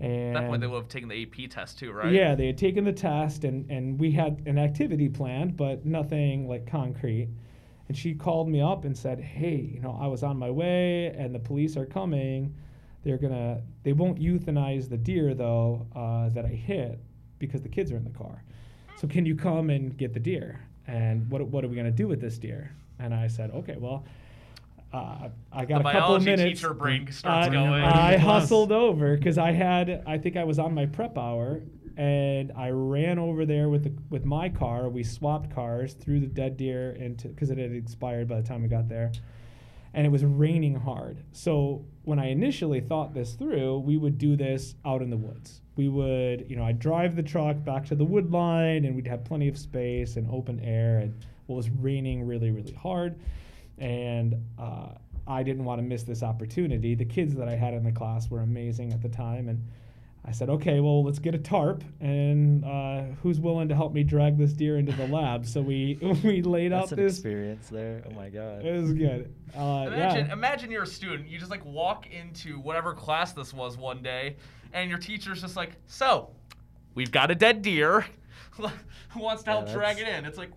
And 0.00 0.34
That 0.34 0.48
point, 0.48 0.60
they 0.60 0.66
would 0.66 0.76
have 0.76 0.88
taken 0.88 1.08
the 1.08 1.22
AP 1.22 1.50
test 1.50 1.78
too, 1.78 1.92
right? 1.92 2.12
yeah, 2.12 2.34
they 2.34 2.46
had 2.46 2.58
taken 2.58 2.84
the 2.84 2.92
test, 2.92 3.44
and, 3.44 3.70
and 3.70 3.98
we 3.98 4.10
had 4.10 4.42
an 4.46 4.58
activity 4.58 5.08
planned, 5.08 5.56
but 5.56 5.86
nothing 5.86 6.48
like 6.48 6.66
concrete. 6.66 7.28
And 7.88 7.96
she 7.96 8.14
called 8.14 8.48
me 8.48 8.60
up 8.60 8.84
and 8.84 8.96
said, 8.96 9.20
"Hey, 9.20 9.70
you 9.72 9.80
know, 9.80 9.96
I 10.00 10.06
was 10.06 10.22
on 10.22 10.36
my 10.38 10.50
way, 10.50 11.08
and 11.16 11.34
the 11.34 11.38
police 11.38 11.76
are 11.76 11.86
coming. 11.86 12.54
They're 13.04 13.18
gonna, 13.18 13.60
they 13.82 13.92
won't 13.92 14.18
euthanize 14.18 14.88
the 14.88 14.96
deer 14.96 15.34
though 15.34 15.86
uh, 15.94 16.30
that 16.30 16.44
I 16.46 16.48
hit 16.48 16.98
because 17.38 17.60
the 17.60 17.68
kids 17.68 17.92
are 17.92 17.96
in 17.96 18.04
the 18.04 18.10
car. 18.18 18.42
So 18.96 19.06
can 19.06 19.26
you 19.26 19.36
come 19.36 19.68
and 19.68 19.96
get 19.96 20.14
the 20.14 20.20
deer? 20.20 20.60
And 20.86 21.30
what 21.30 21.46
what 21.48 21.62
are 21.64 21.68
we 21.68 21.76
gonna 21.76 21.90
do 21.90 22.08
with 22.08 22.20
this 22.20 22.38
deer?" 22.38 22.72
And 22.98 23.14
I 23.14 23.28
said, 23.28 23.50
"Okay, 23.52 23.76
well." 23.78 24.04
Uh, 24.94 25.28
I 25.52 25.64
got 25.64 25.82
The 25.82 25.88
a 25.88 25.92
couple 25.92 26.00
biology 26.00 26.24
minutes. 26.26 26.60
teacher 26.60 26.72
brain 26.72 27.10
starts 27.10 27.48
I, 27.48 27.50
going. 27.50 27.82
I 27.82 28.16
hustled 28.16 28.70
over 28.70 29.16
because 29.16 29.38
I 29.38 29.50
had, 29.50 30.04
I 30.06 30.18
think 30.18 30.36
I 30.36 30.44
was 30.44 30.60
on 30.60 30.72
my 30.72 30.86
prep 30.86 31.18
hour, 31.18 31.62
and 31.96 32.52
I 32.56 32.70
ran 32.70 33.18
over 33.18 33.44
there 33.44 33.68
with 33.68 33.84
the 33.84 33.92
with 34.08 34.24
my 34.24 34.48
car. 34.48 34.88
We 34.88 35.02
swapped 35.02 35.52
cars 35.52 35.94
threw 35.94 36.20
the 36.20 36.28
dead 36.28 36.56
deer 36.56 36.92
into 36.92 37.26
because 37.28 37.50
it 37.50 37.58
had 37.58 37.72
expired 37.72 38.28
by 38.28 38.40
the 38.40 38.46
time 38.46 38.62
we 38.62 38.68
got 38.68 38.88
there, 38.88 39.10
and 39.94 40.06
it 40.06 40.10
was 40.10 40.24
raining 40.24 40.76
hard. 40.76 41.24
So 41.32 41.84
when 42.04 42.20
I 42.20 42.28
initially 42.28 42.80
thought 42.80 43.14
this 43.14 43.34
through, 43.34 43.80
we 43.80 43.96
would 43.96 44.16
do 44.16 44.36
this 44.36 44.76
out 44.84 45.02
in 45.02 45.10
the 45.10 45.16
woods. 45.16 45.60
We 45.74 45.88
would, 45.88 46.46
you 46.48 46.54
know, 46.54 46.62
I'd 46.64 46.78
drive 46.78 47.16
the 47.16 47.22
truck 47.24 47.64
back 47.64 47.84
to 47.86 47.96
the 47.96 48.04
wood 48.04 48.30
line, 48.30 48.84
and 48.84 48.94
we'd 48.94 49.08
have 49.08 49.24
plenty 49.24 49.48
of 49.48 49.58
space 49.58 50.14
and 50.16 50.28
open 50.30 50.60
air. 50.60 50.98
And 50.98 51.14
well, 51.48 51.56
it 51.56 51.66
was 51.66 51.70
raining 51.70 52.26
really, 52.26 52.50
really 52.52 52.74
hard, 52.74 53.18
and 53.78 54.34
uh, 54.58 54.88
I 55.26 55.42
didn't 55.42 55.64
want 55.64 55.78
to 55.80 55.82
miss 55.82 56.02
this 56.02 56.22
opportunity. 56.22 56.94
The 56.94 57.04
kids 57.04 57.34
that 57.36 57.48
I 57.48 57.54
had 57.56 57.74
in 57.74 57.82
the 57.84 57.92
class 57.92 58.30
were 58.30 58.40
amazing 58.40 58.92
at 58.92 59.00
the 59.02 59.08
time, 59.08 59.48
and 59.48 59.62
I 60.26 60.32
said, 60.32 60.48
okay, 60.48 60.80
well, 60.80 61.04
let's 61.04 61.18
get 61.18 61.34
a 61.34 61.38
tarp, 61.38 61.84
and 62.00 62.64
uh, 62.64 63.02
who's 63.22 63.40
willing 63.40 63.68
to 63.68 63.74
help 63.74 63.92
me 63.92 64.02
drag 64.02 64.38
this 64.38 64.54
deer 64.54 64.78
into 64.78 64.92
the 64.92 65.06
lab? 65.08 65.44
So 65.46 65.60
we 65.60 65.98
we 66.24 66.40
laid 66.42 66.72
That's 66.72 66.92
out 66.92 66.98
an 66.98 67.04
this. 67.04 67.14
experience 67.14 67.68
there. 67.68 68.02
Oh 68.06 68.14
my 68.14 68.30
god. 68.30 68.64
It 68.64 68.80
was 68.80 68.92
good. 68.94 69.34
Uh, 69.54 69.84
Imagine, 69.88 70.26
yeah. 70.26 70.32
imagine 70.32 70.70
you're 70.70 70.84
a 70.84 70.86
student. 70.86 71.28
You 71.28 71.38
just 71.38 71.50
like 71.50 71.64
walk 71.64 72.06
into 72.10 72.58
whatever 72.58 72.94
class 72.94 73.32
this 73.32 73.52
was 73.52 73.76
one 73.76 74.02
day, 74.02 74.36
and 74.72 74.88
your 74.88 74.98
teacher's 74.98 75.42
just 75.42 75.56
like, 75.56 75.72
"So, 75.86 76.30
we've 76.94 77.12
got 77.12 77.30
a 77.30 77.34
dead 77.34 77.60
deer. 77.60 78.06
Who 79.10 79.20
wants 79.20 79.42
to 79.42 79.50
Yeah, 79.50 79.56
help 79.58 79.72
drag 79.72 79.98
it 79.98 80.08
in?" 80.08 80.24
It's 80.24 80.38
like, 80.38 80.50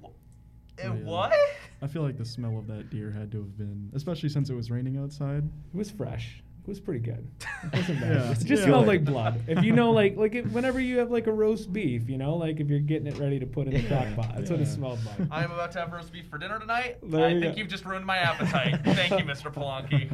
"Wh- 0.79 0.85
Oh, 0.85 0.93
yeah. 0.93 1.03
what? 1.03 1.33
I 1.81 1.87
feel 1.87 2.01
like 2.01 2.17
the 2.17 2.25
smell 2.25 2.57
of 2.57 2.67
that 2.67 2.89
deer 2.89 3.11
had 3.11 3.31
to 3.31 3.37
have 3.37 3.57
been, 3.57 3.89
especially 3.93 4.29
since 4.29 4.49
it 4.49 4.55
was 4.55 4.71
raining 4.71 4.97
outside. 4.97 5.43
It 5.73 5.77
was 5.77 5.91
fresh. 5.91 6.41
It 6.63 6.67
was 6.71 6.79
pretty 6.81 6.99
good. 6.99 7.25
It 7.63 7.73
wasn't 7.73 8.01
bad. 8.01 8.11
Yeah. 8.15 8.31
It 8.31 8.33
just 8.39 8.49
Yeah. 8.49 8.65
smelled 8.65 8.87
like 8.87 9.03
blood. 9.05 9.41
If 9.47 9.63
you 9.63 9.71
know, 9.73 9.91
like, 9.91 10.17
like 10.17 10.35
if, 10.35 10.45
whenever 10.51 10.79
you 10.79 10.97
have 10.99 11.09
like 11.11 11.27
a 11.27 11.31
roast 11.31 11.71
beef, 11.71 12.09
you 12.09 12.17
know, 12.17 12.35
like 12.35 12.59
if 12.59 12.67
you're 12.69 12.79
getting 12.79 13.07
it 13.07 13.17
ready 13.17 13.39
to 13.39 13.45
put 13.45 13.67
in 13.67 13.73
the 13.73 13.79
Yeah. 13.81 13.87
crock 14.13 14.15
pot, 14.27 14.35
that's 14.35 14.49
what 14.51 14.59
it 14.59 14.67
Yeah. 14.67 14.73
smelled 14.73 14.99
like. 15.05 15.27
I 15.31 15.43
am 15.43 15.51
about 15.51 15.71
to 15.73 15.79
have 15.79 15.91
roast 15.93 16.11
beef 16.11 16.27
for 16.27 16.37
dinner 16.37 16.59
tonight. 16.59 16.97
There 17.03 17.25
I 17.25 17.29
you 17.29 17.39
think 17.39 17.55
go. 17.55 17.59
you've 17.59 17.69
just 17.69 17.85
ruined 17.85 18.05
my 18.05 18.17
appetite. 18.17 18.81
Thank 18.83 19.11
you, 19.19 19.25
Mr. 19.25 19.51
Polanki. 19.53 20.09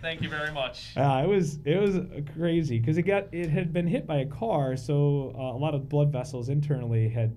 Thank 0.00 0.22
you 0.22 0.28
very 0.28 0.52
much. 0.52 0.92
Uh, 0.96 1.22
it 1.24 1.28
was 1.28 1.58
it 1.64 1.80
was 1.80 1.96
uh, 1.96 2.20
crazy 2.36 2.78
because 2.80 2.98
it 2.98 3.02
got 3.02 3.32
it 3.32 3.48
had 3.48 3.72
been 3.72 3.86
hit 3.86 4.04
by 4.06 4.16
a 4.18 4.26
car, 4.26 4.76
so 4.76 5.32
uh, 5.38 5.56
a 5.56 5.58
lot 5.58 5.74
of 5.74 5.88
blood 5.88 6.10
vessels 6.10 6.48
internally 6.48 7.08
had 7.08 7.36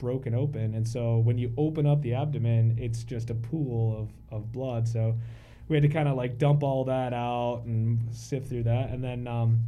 broken 0.00 0.34
open, 0.34 0.74
and 0.74 0.86
so 0.86 1.18
when 1.18 1.38
you 1.38 1.52
open 1.56 1.86
up 1.86 2.02
the 2.02 2.14
abdomen, 2.14 2.76
it's 2.80 3.04
just 3.04 3.30
a 3.30 3.34
pool 3.34 3.96
of 3.96 4.36
of 4.36 4.50
blood. 4.50 4.88
So 4.88 5.14
we 5.68 5.76
had 5.76 5.82
to 5.82 5.88
kind 5.88 6.08
of 6.08 6.16
like 6.16 6.38
dump 6.38 6.64
all 6.64 6.84
that 6.86 7.12
out 7.12 7.62
and 7.66 8.00
sift 8.12 8.48
through 8.48 8.64
that, 8.64 8.90
and 8.90 9.04
then 9.04 9.28
um, 9.28 9.60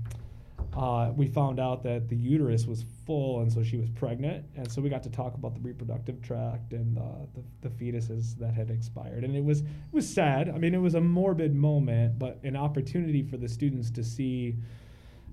uh, 0.76 1.12
we 1.14 1.26
found 1.26 1.60
out 1.60 1.82
that 1.82 2.08
the 2.08 2.16
uterus 2.16 2.66
was 2.66 2.84
full, 3.06 3.40
and 3.40 3.52
so 3.52 3.62
she 3.62 3.76
was 3.76 3.90
pregnant, 3.90 4.44
and 4.56 4.70
so 4.70 4.80
we 4.80 4.88
got 4.88 5.02
to 5.02 5.10
talk 5.10 5.34
about 5.34 5.54
the 5.54 5.60
reproductive 5.60 6.20
tract 6.22 6.72
and 6.72 6.98
uh, 6.98 7.02
the, 7.34 7.68
the 7.68 7.74
fetuses 7.76 8.36
that 8.38 8.54
had 8.54 8.70
expired, 8.70 9.22
and 9.22 9.36
it 9.36 9.44
was 9.44 9.60
it 9.60 9.92
was 9.92 10.08
sad. 10.08 10.48
I 10.48 10.58
mean, 10.58 10.74
it 10.74 10.80
was 10.80 10.94
a 10.94 11.00
morbid 11.00 11.54
moment, 11.54 12.18
but 12.18 12.40
an 12.42 12.56
opportunity 12.56 13.22
for 13.22 13.36
the 13.36 13.48
students 13.48 13.90
to 13.92 14.02
see 14.02 14.56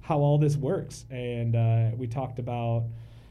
how 0.01 0.19
all 0.19 0.37
this 0.37 0.57
works, 0.57 1.05
and 1.09 1.55
uh, 1.55 1.91
we 1.95 2.05
talked 2.05 2.39
about 2.39 2.83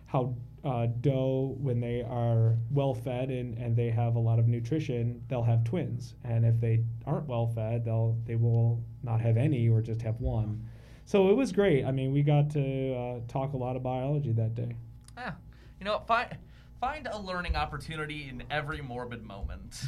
how 0.06 0.34
uh, 0.68 0.86
doe, 1.00 1.56
when 1.58 1.80
they 1.80 2.02
are 2.02 2.56
well 2.70 2.92
fed 2.92 3.30
and, 3.30 3.56
and 3.56 3.74
they 3.74 3.88
have 3.88 4.16
a 4.16 4.18
lot 4.18 4.38
of 4.38 4.46
nutrition, 4.46 5.22
they'll 5.28 5.42
have 5.42 5.64
twins, 5.64 6.14
and 6.24 6.44
if 6.44 6.60
they 6.60 6.84
aren't 7.06 7.26
well 7.26 7.46
fed, 7.46 7.86
they'll 7.86 8.18
they 8.26 8.36
will 8.36 8.82
not 9.02 9.18
have 9.20 9.38
any 9.38 9.68
or 9.68 9.80
just 9.80 10.02
have 10.02 10.20
one. 10.20 10.62
So 11.06 11.30
it 11.30 11.36
was 11.36 11.52
great. 11.52 11.86
I 11.86 11.90
mean, 11.90 12.12
we 12.12 12.22
got 12.22 12.50
to 12.50 12.94
uh, 12.94 13.20
talk 13.28 13.54
a 13.54 13.56
lot 13.56 13.76
of 13.76 13.82
biology 13.82 14.32
that 14.32 14.54
day. 14.54 14.74
Yeah. 15.16 15.32
You 15.80 15.86
know, 15.86 16.02
find 16.06 16.36
find 16.80 17.06
a 17.10 17.18
learning 17.18 17.56
opportunity 17.56 18.28
in 18.28 18.42
every 18.50 18.80
morbid 18.80 19.24
moment. 19.24 19.82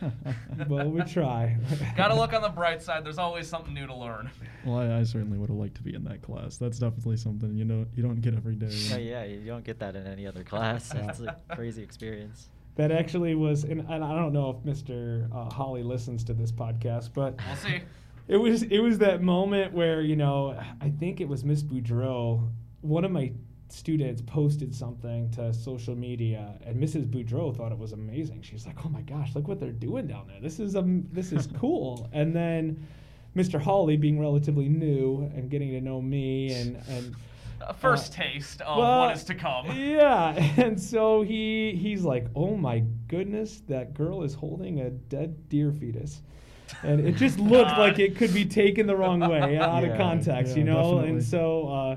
well, 0.68 0.88
we 0.88 1.02
try. 1.02 1.56
Got 1.96 2.08
to 2.08 2.14
look 2.14 2.32
on 2.32 2.42
the 2.42 2.48
bright 2.48 2.82
side. 2.82 3.04
There's 3.04 3.18
always 3.18 3.48
something 3.48 3.74
new 3.74 3.86
to 3.86 3.94
learn. 3.94 4.30
Well, 4.64 4.78
I, 4.78 5.00
I 5.00 5.02
certainly 5.02 5.38
would 5.38 5.48
have 5.48 5.58
liked 5.58 5.74
to 5.76 5.82
be 5.82 5.94
in 5.94 6.04
that 6.04 6.22
class. 6.22 6.56
That's 6.56 6.78
definitely 6.78 7.16
something 7.16 7.54
you 7.56 7.64
know 7.64 7.86
you 7.94 8.02
don't 8.02 8.20
get 8.20 8.34
every 8.34 8.54
day. 8.54 8.68
Oh 8.92 8.96
yeah, 8.98 9.24
you 9.24 9.44
don't 9.44 9.64
get 9.64 9.78
that 9.80 9.96
in 9.96 10.06
any 10.06 10.26
other 10.26 10.44
class. 10.44 10.92
Yeah. 10.94 11.08
It's 11.08 11.20
a 11.20 11.36
crazy 11.54 11.82
experience. 11.82 12.48
That 12.76 12.92
actually 12.92 13.34
was, 13.34 13.64
and, 13.64 13.80
and 13.80 14.04
I 14.04 14.14
don't 14.14 14.32
know 14.32 14.50
if 14.50 14.58
Mr. 14.64 15.28
Uh, 15.34 15.52
Hawley 15.52 15.82
listens 15.82 16.22
to 16.24 16.32
this 16.32 16.52
podcast, 16.52 17.10
but 17.12 17.34
We'll 17.46 17.56
see. 17.56 17.80
it 18.28 18.36
was 18.36 18.62
it 18.62 18.78
was 18.78 18.98
that 18.98 19.20
moment 19.20 19.72
where 19.72 20.00
you 20.00 20.14
know 20.16 20.56
I 20.80 20.90
think 20.90 21.20
it 21.20 21.28
was 21.28 21.44
Miss 21.44 21.62
Boudreau. 21.62 22.48
One 22.80 23.04
of 23.04 23.10
my 23.10 23.32
students 23.68 24.22
posted 24.22 24.74
something 24.74 25.30
to 25.32 25.52
social 25.52 25.94
media, 25.94 26.54
and 26.64 26.76
Mrs. 26.82 27.06
Boudreau 27.08 27.54
thought 27.56 27.72
it 27.72 27.78
was 27.78 27.92
amazing. 27.92 28.42
She's 28.42 28.66
like, 28.66 28.84
"Oh 28.84 28.88
my 28.88 29.02
gosh, 29.02 29.34
look 29.34 29.46
what 29.48 29.60
they're 29.60 29.72
doing 29.72 30.06
down 30.06 30.26
there! 30.28 30.40
This 30.40 30.58
is 30.60 30.76
um, 30.76 31.06
this 31.12 31.32
is 31.32 31.46
cool." 31.58 32.08
and 32.12 32.34
then 32.34 32.86
Mr. 33.36 33.60
Hawley, 33.60 33.96
being 33.96 34.18
relatively 34.18 34.68
new 34.68 35.30
and 35.34 35.50
getting 35.50 35.70
to 35.70 35.80
know 35.80 36.00
me, 36.00 36.52
and 36.52 36.76
and 36.88 37.14
A 37.60 37.74
first 37.74 38.12
Uh, 38.18 38.22
taste 38.22 38.60
of 38.62 38.78
well, 38.78 39.00
what 39.00 39.16
is 39.16 39.24
to 39.24 39.34
come. 39.34 39.66
Yeah, 39.76 40.32
and 40.56 40.80
so 40.80 41.22
he 41.22 41.76
he's 41.80 42.02
like, 42.04 42.26
"Oh 42.34 42.56
my 42.56 42.84
goodness, 43.08 43.60
that 43.68 43.94
girl 43.94 44.22
is 44.22 44.34
holding 44.34 44.80
a 44.80 44.90
dead 44.90 45.48
deer 45.48 45.72
fetus." 45.72 46.22
And 46.82 47.00
it 47.00 47.16
just 47.16 47.38
looked 47.52 47.70
God. 47.70 47.78
like 47.78 47.98
it 47.98 48.16
could 48.16 48.32
be 48.34 48.44
taken 48.44 48.86
the 48.86 48.96
wrong 48.96 49.20
way, 49.20 49.56
out 49.58 49.84
of 49.84 49.96
context, 49.96 50.52
yeah, 50.52 50.58
you 50.58 50.64
know. 50.64 50.82
definitely. 50.82 51.08
And 51.10 51.24
so 51.24 51.68
uh, 51.68 51.96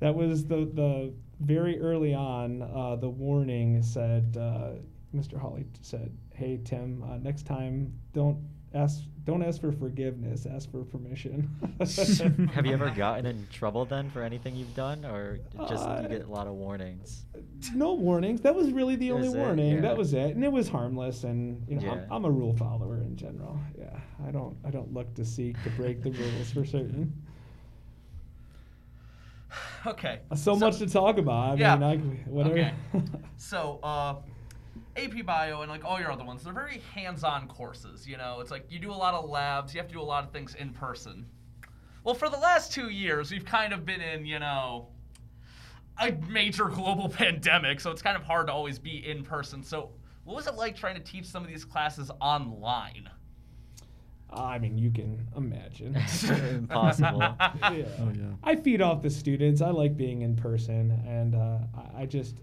that 0.00 0.14
was 0.14 0.46
the 0.46 0.68
the 0.72 1.12
very 1.40 1.80
early 1.80 2.14
on. 2.14 2.62
Uh, 2.62 2.96
the 2.96 3.08
warning 3.08 3.82
said, 3.82 4.36
uh, 4.38 4.70
Mr. 5.14 5.38
Hawley 5.38 5.66
said, 5.82 6.10
"Hey 6.34 6.60
Tim, 6.64 7.02
uh, 7.02 7.16
next 7.18 7.44
time 7.46 7.92
don't 8.12 8.38
ask 8.74 9.02
don't 9.24 9.42
ask 9.42 9.60
for 9.60 9.72
forgiveness, 9.72 10.46
ask 10.46 10.70
for 10.70 10.84
permission." 10.84 11.48
Have 12.54 12.64
you 12.66 12.72
ever 12.72 12.90
gotten 12.96 13.26
in 13.26 13.46
trouble 13.52 13.84
then 13.84 14.08
for 14.10 14.22
anything 14.22 14.54
you've 14.56 14.74
done, 14.74 15.04
or 15.04 15.40
just 15.68 15.84
Uh, 15.86 16.00
you 16.02 16.08
get 16.08 16.26
a 16.26 16.30
lot 16.30 16.46
of 16.46 16.54
warnings? 16.54 17.26
no 17.74 17.94
warnings. 17.94 18.40
That 18.42 18.54
was 18.54 18.70
really 18.72 18.96
the 18.96 19.12
only 19.12 19.28
it, 19.28 19.34
warning. 19.36 19.74
yeah. 19.76 19.80
That 19.80 19.96
was 19.96 20.14
it, 20.14 20.34
and 20.36 20.44
it 20.44 20.52
was 20.52 20.68
harmless. 20.68 21.24
And 21.24 21.66
you 21.68 21.76
know, 21.76 21.82
Yeah. 21.86 21.92
I'm, 21.92 22.12
I'm 22.12 22.24
a 22.24 22.30
rule 22.30 22.54
follower 22.54 23.02
in 23.02 23.16
general. 23.16 23.58
Yeah, 23.78 23.98
I 24.26 24.30
don't 24.30 24.56
I 24.64 24.70
don't 24.70 24.92
look 24.92 25.12
to 25.14 25.24
seek 25.24 25.62
to 25.64 25.70
break 25.70 26.02
the 26.02 26.10
rules 26.12 26.50
for 26.52 26.64
certain. 26.64 27.12
Okay. 29.86 30.20
So, 30.34 30.56
much 30.56 30.78
to 30.78 30.86
talk 30.88 31.18
about. 31.18 31.52
I 31.52 31.54
Yeah. 31.54 31.76
mean, 31.76 31.84
I, 32.26 32.28
whatever. 32.30 32.54
Okay. 32.58 32.74
So, 33.38 33.78
uh, 33.82 34.16
AP 34.96 35.24
Bio 35.26 35.60
and 35.60 35.70
like 35.70 35.84
all 35.84 36.00
your 36.00 36.10
other 36.10 36.24
ones, 36.24 36.42
they're 36.42 36.54
very 36.54 36.80
hands-on 36.94 37.48
courses. 37.48 38.08
You 38.08 38.16
know, 38.16 38.40
it's 38.40 38.50
like 38.50 38.64
you 38.70 38.78
do 38.78 38.90
a 38.90 38.94
lot 38.94 39.12
of 39.14 39.28
labs, 39.28 39.74
you 39.74 39.80
have 39.80 39.88
to 39.88 39.94
do 39.94 40.00
a 40.00 40.02
lot 40.02 40.24
of 40.24 40.32
things 40.32 40.54
in 40.54 40.70
person. 40.70 41.26
Well, 42.02 42.14
for 42.14 42.28
the 42.30 42.38
last 42.38 42.72
two 42.72 42.88
years, 42.88 43.30
we've 43.30 43.44
kind 43.44 43.72
of 43.72 43.84
been 43.84 44.00
in, 44.00 44.24
you 44.24 44.38
know, 44.38 44.88
a 46.00 46.12
major 46.30 46.64
global 46.68 47.08
pandemic, 47.08 47.80
so 47.80 47.90
it's 47.90 48.02
kind 48.02 48.16
of 48.16 48.22
hard 48.22 48.46
to 48.46 48.52
always 48.52 48.78
be 48.78 49.06
in 49.06 49.22
person. 49.22 49.62
So, 49.62 49.90
what 50.24 50.34
was 50.36 50.46
it 50.46 50.54
like 50.54 50.76
trying 50.76 50.94
to 50.96 51.00
teach 51.02 51.26
some 51.26 51.42
of 51.44 51.48
these 51.48 51.64
classes 51.64 52.10
online? 52.20 53.08
I 54.30 54.58
mean, 54.58 54.76
you 54.76 54.90
can 54.90 55.26
imagine. 55.36 55.96
Impossible. 56.50 57.20
Yeah. 57.20 57.84
Oh 58.00 58.10
yeah. 58.14 58.32
I 58.42 58.56
feed 58.56 58.82
off 58.82 59.02
the 59.02 59.10
students. 59.10 59.60
I 59.60 59.70
like 59.70 59.96
being 59.96 60.22
in 60.22 60.36
person, 60.36 60.90
and 61.06 61.34
uh, 61.34 61.58
I, 61.76 62.02
I 62.02 62.06
just, 62.06 62.36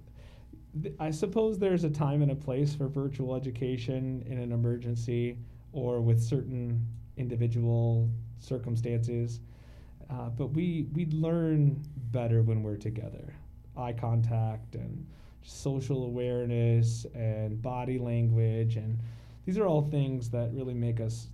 th- 0.82 0.96
I 1.00 1.12
suppose 1.12 1.60
there's 1.60 1.84
a 1.84 1.90
time 1.90 2.22
and 2.22 2.32
a 2.32 2.36
place 2.36 2.74
for 2.74 2.88
virtual 2.88 3.36
education 3.36 4.24
in 4.28 4.40
an 4.40 4.52
emergency 4.52 5.38
or 5.74 6.02
with 6.02 6.22
certain 6.22 6.86
individual 7.18 8.10
circumstances. 8.40 9.40
Uh, 10.10 10.30
but 10.30 10.48
we 10.48 10.88
we 10.94 11.06
learn 11.08 11.82
better 12.12 12.42
when 12.44 12.64
we're 12.64 12.78
together. 12.78 13.34
Eye 13.76 13.94
contact 13.94 14.76
and 14.76 15.06
social 15.42 16.06
awareness 16.06 17.06
and 17.14 17.62
body 17.62 17.98
language 17.98 18.78
and 18.78 18.98
these 19.46 19.58
are 19.58 19.66
all 19.68 19.82
things 19.82 20.30
that 20.30 20.54
really 20.54 20.74
make 20.74 21.02
us 21.02 21.28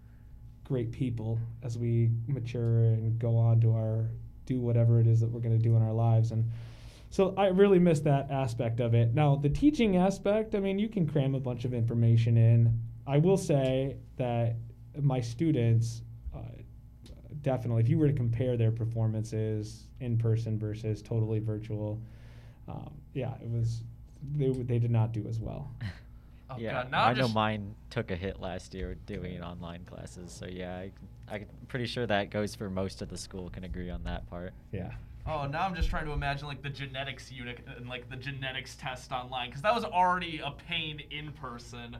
great 0.69 0.91
people 0.91 1.39
as 1.63 1.77
we 1.77 2.11
mature 2.27 2.83
and 2.93 3.17
go 3.19 3.35
on 3.35 3.59
to 3.59 3.73
our 3.73 4.05
do 4.45 4.59
whatever 4.59 4.99
it 4.99 5.07
is 5.07 5.19
that 5.19 5.29
we're 5.29 5.41
going 5.41 5.57
to 5.57 5.61
do 5.61 5.75
in 5.75 5.81
our 5.81 5.93
lives. 5.93 6.31
And 6.31 6.49
so 7.09 7.33
i 7.38 7.47
really 7.47 7.79
miss 7.79 7.99
that 8.01 8.29
aspect 8.29 8.79
of 8.79 8.94
it. 8.94 9.15
Now 9.15 9.35
the 9.35 9.50
teaching 9.50 9.98
aspect 9.98 10.55
i 10.55 10.59
mean 10.59 10.77
you 10.79 10.87
can 10.87 11.07
cram 11.07 11.35
a 11.35 11.39
bunch 11.39 11.65
of 11.65 11.74
information 11.74 12.37
in. 12.37 12.79
I 13.07 13.17
will 13.17 13.37
say 13.37 13.98
that 14.17 14.55
my 15.01 15.20
students 15.20 16.03
uh, 16.35 16.39
definitely 17.41 17.81
if 17.81 17.89
you 17.89 17.98
were 17.98 18.07
to 18.07 18.13
compare 18.13 18.55
their 18.55 18.72
performances 18.72 19.87
in 20.00 20.17
person 20.17 20.59
versus 20.59 21.01
totally 21.01 21.39
virtual 21.39 22.00
um, 22.67 22.91
yeah 23.13 23.33
it 23.41 23.50
was 23.50 23.81
they, 24.35 24.50
they 24.50 24.77
did 24.77 24.91
not 24.91 25.13
do 25.13 25.25
as 25.27 25.39
well 25.39 25.72
Oh, 26.51 26.55
yeah, 26.57 26.72
God, 26.72 26.92
now 26.92 27.03
I 27.05 27.14
know 27.14 27.22
just- 27.24 27.35
mine 27.35 27.75
took 27.90 28.12
a 28.12 28.16
hit 28.16 28.40
last 28.40 28.74
year 28.74 28.96
doing 29.05 29.42
online 29.44 29.83
classes. 29.85 30.31
So 30.31 30.48
yeah, 30.48 30.77
I, 30.77 30.92
I'm 31.31 31.46
pretty 31.68 31.85
sure 31.85 32.07
that 32.07 32.31
goes 32.31 32.55
for 32.55 32.70
most 32.70 33.01
of 33.01 33.09
the 33.09 33.18
school. 33.18 33.50
Can 33.50 33.64
agree 33.64 33.90
on 33.90 34.03
that 34.03 34.27
part. 34.29 34.53
yeah 34.72 34.92
Oh, 35.27 35.46
now 35.46 35.62
I'm 35.68 35.75
just 35.75 35.90
trying 35.90 36.05
to 36.05 36.12
imagine 36.12 36.48
like 36.48 36.64
the 36.64 36.70
genetics 36.72 37.31
unit 37.31 37.59
and 37.77 37.88
like 37.88 38.09
the 38.09 38.16
genetics 38.16 38.75
test 38.77 39.12
online 39.12 39.50
because 39.50 39.62
that 39.62 39.75
was 39.75 39.83
already 39.83 40.42
a 40.44 40.50
pain 40.51 41.01
in 41.12 41.31
person. 41.33 41.98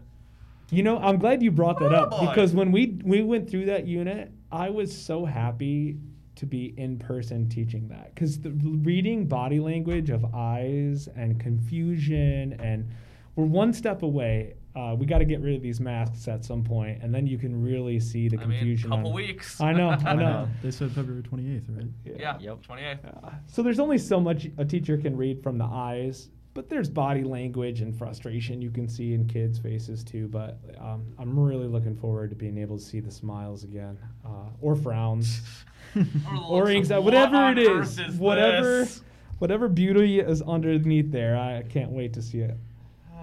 You 0.72 0.82
know, 0.84 0.98
I'm 0.98 1.18
glad 1.20 1.44
you 1.44 1.52
brought 1.52 1.78
that 1.80 1.92
Oh, 1.94 2.04
up 2.04 2.10
boy. 2.12 2.26
because 2.28 2.54
when 2.54 2.72
we 2.72 3.00
we 3.04 3.22
went 3.22 3.48
through 3.50 3.66
that 3.66 3.86
unit, 3.86 4.32
I 4.52 4.70
was 4.72 4.96
so 4.96 5.26
happy 5.26 5.98
to 6.38 6.46
be 6.48 6.74
in 6.78 6.98
person 6.98 7.50
teaching 7.50 7.88
that 7.90 8.16
because 8.16 8.40
the 8.40 8.52
reading 8.52 9.28
body 9.28 9.60
language 9.60 10.10
of 10.10 10.34
eyes 10.34 11.08
and 11.16 11.40
confusion 11.40 12.54
and 12.60 12.90
we're 13.40 13.46
one 13.46 13.72
step 13.72 14.04
away. 14.04 14.56
Uh, 14.76 14.96
we 14.98 15.06
got 15.06 15.18
to 15.20 15.26
get 15.26 15.40
rid 15.42 15.56
of 15.56 15.62
these 15.62 15.80
masks 15.80 16.28
at 16.28 16.44
some 16.46 16.64
point, 16.64 17.02
and 17.02 17.14
then 17.16 17.26
you 17.26 17.38
can 17.38 17.60
really 17.62 18.00
see 18.00 18.28
the 18.28 18.38
I 18.38 18.46
mean, 18.46 18.60
confusion. 18.60 18.90
couple 18.90 19.08
on- 19.08 19.14
weeks. 19.16 19.60
I 19.62 19.72
know, 19.74 19.90
I 19.90 20.14
know. 20.16 20.48
They 20.62 20.72
said 20.72 20.92
February 20.92 21.24
28th, 21.24 21.64
right? 21.76 21.88
Yeah. 22.20 22.38
Yep. 22.40 22.62
28. 22.64 22.98
Uh, 23.06 23.30
so 23.48 23.64
there's 23.64 23.80
only 23.80 23.98
so 23.98 24.20
much 24.20 24.48
a 24.58 24.66
teacher 24.66 24.98
can 24.98 25.16
read 25.18 25.42
from 25.42 25.58
the 25.58 25.66
eyes, 25.66 26.30
but 26.54 26.70
there's 26.70 26.90
body 26.90 27.24
language 27.24 27.82
and 27.82 27.98
frustration 27.98 28.62
you 28.62 28.70
can 28.70 28.88
see 28.88 29.14
in 29.14 29.26
kids' 29.28 29.58
faces 29.58 30.04
too. 30.04 30.28
But 30.28 30.60
um, 30.80 31.06
I'm 31.18 31.38
really 31.40 31.68
looking 31.68 31.96
forward 31.96 32.30
to 32.30 32.36
being 32.36 32.58
able 32.58 32.78
to 32.78 32.84
see 32.84 33.00
the 33.00 33.12
smiles 33.12 33.64
again, 33.64 33.98
uh, 34.26 34.50
or 34.62 34.76
frowns, 34.76 35.42
Or, 35.96 36.04
the 36.04 36.40
or 36.48 36.68
anxiety, 36.70 37.04
whatever 37.04 37.52
it 37.52 37.58
is, 37.58 37.98
is, 38.00 38.16
whatever, 38.16 38.80
this?" 38.80 39.02
whatever 39.40 39.68
beauty 39.68 40.20
is 40.20 40.42
underneath 40.44 41.12
there. 41.12 41.36
I 41.38 41.64
can't 41.64 41.90
wait 41.92 42.14
to 42.14 42.22
see 42.22 42.40
it. 42.40 42.56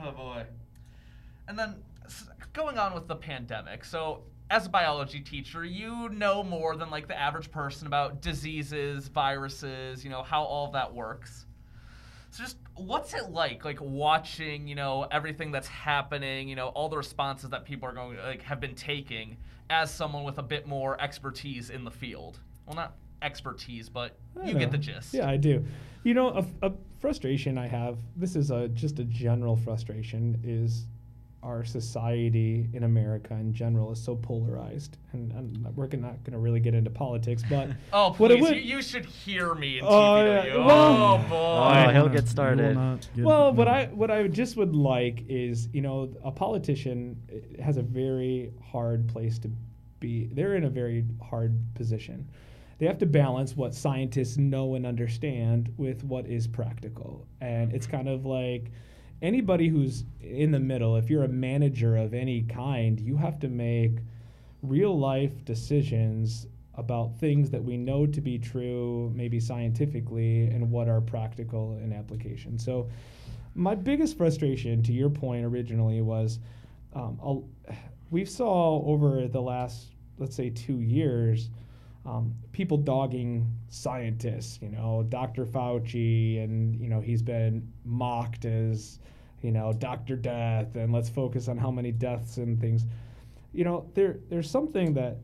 Oh 0.06 0.12
boy. 0.12 0.44
And 1.48 1.58
then 1.58 1.74
going 2.52 2.78
on 2.78 2.94
with 2.94 3.08
the 3.08 3.16
pandemic. 3.16 3.84
So, 3.84 4.22
as 4.48 4.66
a 4.66 4.68
biology 4.68 5.20
teacher, 5.20 5.64
you 5.64 6.08
know 6.10 6.44
more 6.44 6.76
than 6.76 6.90
like 6.90 7.08
the 7.08 7.18
average 7.18 7.50
person 7.50 7.88
about 7.88 8.22
diseases, 8.22 9.08
viruses, 9.08 10.04
you 10.04 10.10
know, 10.10 10.22
how 10.22 10.44
all 10.44 10.70
that 10.70 10.94
works. 10.94 11.46
So 12.30 12.44
just 12.44 12.58
what's 12.76 13.14
it 13.14 13.30
like 13.30 13.64
like 13.64 13.80
watching, 13.80 14.68
you 14.68 14.76
know, 14.76 15.08
everything 15.10 15.50
that's 15.50 15.66
happening, 15.66 16.48
you 16.48 16.54
know, 16.54 16.68
all 16.68 16.88
the 16.88 16.96
responses 16.96 17.50
that 17.50 17.64
people 17.64 17.88
are 17.88 17.92
going 17.92 18.18
like 18.18 18.42
have 18.42 18.60
been 18.60 18.76
taking 18.76 19.36
as 19.68 19.90
someone 19.90 20.22
with 20.22 20.38
a 20.38 20.42
bit 20.44 20.68
more 20.68 21.00
expertise 21.00 21.70
in 21.70 21.82
the 21.82 21.90
field. 21.90 22.38
Well, 22.66 22.76
not 22.76 22.94
expertise, 23.22 23.88
but 23.88 24.16
I 24.42 24.48
you 24.48 24.58
get 24.58 24.70
the 24.70 24.78
gist. 24.78 25.14
Yeah, 25.14 25.28
I 25.28 25.36
do. 25.36 25.64
You 26.04 26.14
know, 26.14 26.28
a, 26.62 26.66
a 26.68 26.72
frustration 27.00 27.58
I 27.58 27.66
have. 27.66 27.98
This 28.16 28.36
is 28.36 28.50
a 28.50 28.68
just 28.68 28.98
a 28.98 29.04
general 29.04 29.56
frustration. 29.56 30.40
Is 30.44 30.86
our 31.42 31.64
society 31.64 32.68
in 32.72 32.82
America 32.82 33.32
in 33.34 33.52
general 33.54 33.92
is 33.92 34.02
so 34.02 34.16
polarized, 34.16 34.96
and, 35.12 35.30
and 35.32 35.76
we're 35.76 35.86
not 35.86 36.22
going 36.24 36.32
to 36.32 36.38
really 36.38 36.58
get 36.58 36.74
into 36.74 36.90
politics, 36.90 37.42
but 37.48 37.68
Oh, 37.92 38.14
what 38.14 38.30
it 38.32 38.38
please, 38.38 38.48
would- 38.48 38.56
you, 38.56 38.76
you 38.76 38.82
should 38.82 39.04
hear 39.06 39.54
me 39.54 39.80
Oh, 39.80 39.86
TPW. 39.86 40.44
yeah. 40.46 40.54
Oh, 40.56 41.24
boy. 41.28 41.84
Oh, 41.88 41.92
he'll 41.92 42.08
get 42.08 42.26
started. 42.28 42.76
get- 43.14 43.24
well, 43.24 43.52
what. 43.52 43.68
I 43.68 43.86
what 43.86 44.10
I 44.10 44.26
just 44.28 44.56
would 44.56 44.74
like 44.74 45.24
is 45.28 45.68
you 45.72 45.82
know 45.82 46.12
a 46.24 46.30
politician 46.32 47.20
eh, 47.32 47.62
has 47.62 47.76
a 47.76 47.82
very 47.82 48.52
hard 48.72 49.08
place 49.08 49.38
to 49.40 49.50
be. 50.00 50.28
They're 50.32 50.56
in 50.56 50.64
a 50.64 50.70
very 50.70 51.04
hard 51.22 51.56
position. 51.74 52.28
They 52.78 52.86
have 52.86 52.98
to 52.98 53.06
balance 53.06 53.56
what 53.56 53.74
scientists 53.74 54.36
know 54.36 54.74
and 54.74 54.86
understand 54.86 55.72
with 55.76 56.04
what 56.04 56.26
is 56.26 56.46
practical, 56.46 57.26
and 57.40 57.72
it's 57.72 57.86
kind 57.86 58.08
of 58.08 58.26
like 58.26 58.70
anybody 59.22 59.68
who's 59.68 60.04
in 60.20 60.50
the 60.50 60.60
middle. 60.60 60.96
If 60.96 61.08
you're 61.08 61.24
a 61.24 61.28
manager 61.28 61.96
of 61.96 62.12
any 62.12 62.42
kind, 62.42 63.00
you 63.00 63.16
have 63.16 63.38
to 63.40 63.48
make 63.48 63.98
real 64.62 64.98
life 64.98 65.44
decisions 65.44 66.46
about 66.74 67.18
things 67.18 67.50
that 67.50 67.64
we 67.64 67.76
know 67.76 68.06
to 68.06 68.20
be 68.20 68.38
true, 68.38 69.10
maybe 69.14 69.40
scientifically, 69.40 70.46
and 70.46 70.70
what 70.70 70.88
are 70.88 71.00
practical 71.00 71.78
in 71.82 71.92
application. 71.92 72.58
So, 72.58 72.88
my 73.54 73.74
biggest 73.74 74.18
frustration, 74.18 74.82
to 74.82 74.92
your 74.92 75.08
point 75.08 75.46
originally, 75.46 76.02
was 76.02 76.38
um, 76.92 77.44
we 78.10 78.26
saw 78.26 78.82
over 78.84 79.26
the 79.28 79.40
last, 79.40 79.94
let's 80.18 80.36
say, 80.36 80.50
two 80.50 80.80
years, 80.80 81.48
um, 82.06 82.34
people 82.52 82.76
dogging 82.76 83.46
scientists. 83.68 84.58
You 84.62 84.70
know, 84.70 85.04
Dr. 85.08 85.44
Fauci, 85.44 86.42
and 86.42 86.80
you 86.80 86.88
know 86.88 87.00
he's 87.00 87.22
been 87.22 87.70
mocked 87.84 88.44
as, 88.44 89.00
you 89.42 89.50
know, 89.50 89.72
Dr. 89.72 90.16
Death, 90.16 90.76
and 90.76 90.92
let's 90.92 91.08
focus 91.08 91.48
on 91.48 91.58
how 91.58 91.70
many 91.70 91.92
deaths 91.92 92.36
and 92.38 92.60
things. 92.60 92.84
You 93.52 93.64
know, 93.64 93.90
there 93.94 94.18
there's 94.28 94.50
something 94.50 94.94
that 94.94 95.18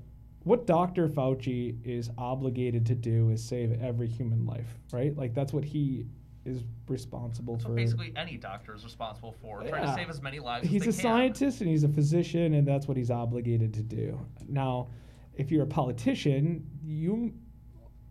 what 0.44 0.66
Dr. 0.66 1.08
Fauci 1.08 1.76
is 1.84 2.10
obligated 2.18 2.84
to 2.86 2.94
do 2.94 3.30
is 3.30 3.42
save 3.42 3.80
every 3.80 4.08
human 4.08 4.44
life, 4.44 4.76
right? 4.92 5.16
Like 5.16 5.34
that's 5.34 5.52
what 5.52 5.64
he 5.64 6.06
is 6.44 6.64
responsible 6.88 7.54
That's 7.54 7.66
for. 7.66 7.74
basically 7.74 8.12
any 8.16 8.36
doctor 8.36 8.74
is 8.74 8.82
responsible 8.82 9.32
for. 9.40 9.62
Trying 9.62 9.86
to 9.86 9.94
save 9.94 10.10
as 10.10 10.20
many 10.20 10.40
lives 10.40 10.66
he's 10.68 10.82
as 10.82 10.98
a 10.98 11.00
can. 11.00 11.10
scientist 11.10 11.60
and 11.60 11.70
he's 11.70 11.84
a 11.84 11.88
physician 11.88 12.54
and 12.54 12.66
that's 12.66 12.88
what 12.88 12.96
he's 12.96 13.12
obligated 13.12 13.72
to 13.74 13.82
do 13.82 14.18
now 14.48 14.88
if 15.34 15.50
you're 15.50 15.64
a 15.64 15.66
politician 15.66 16.64
you 16.82 17.32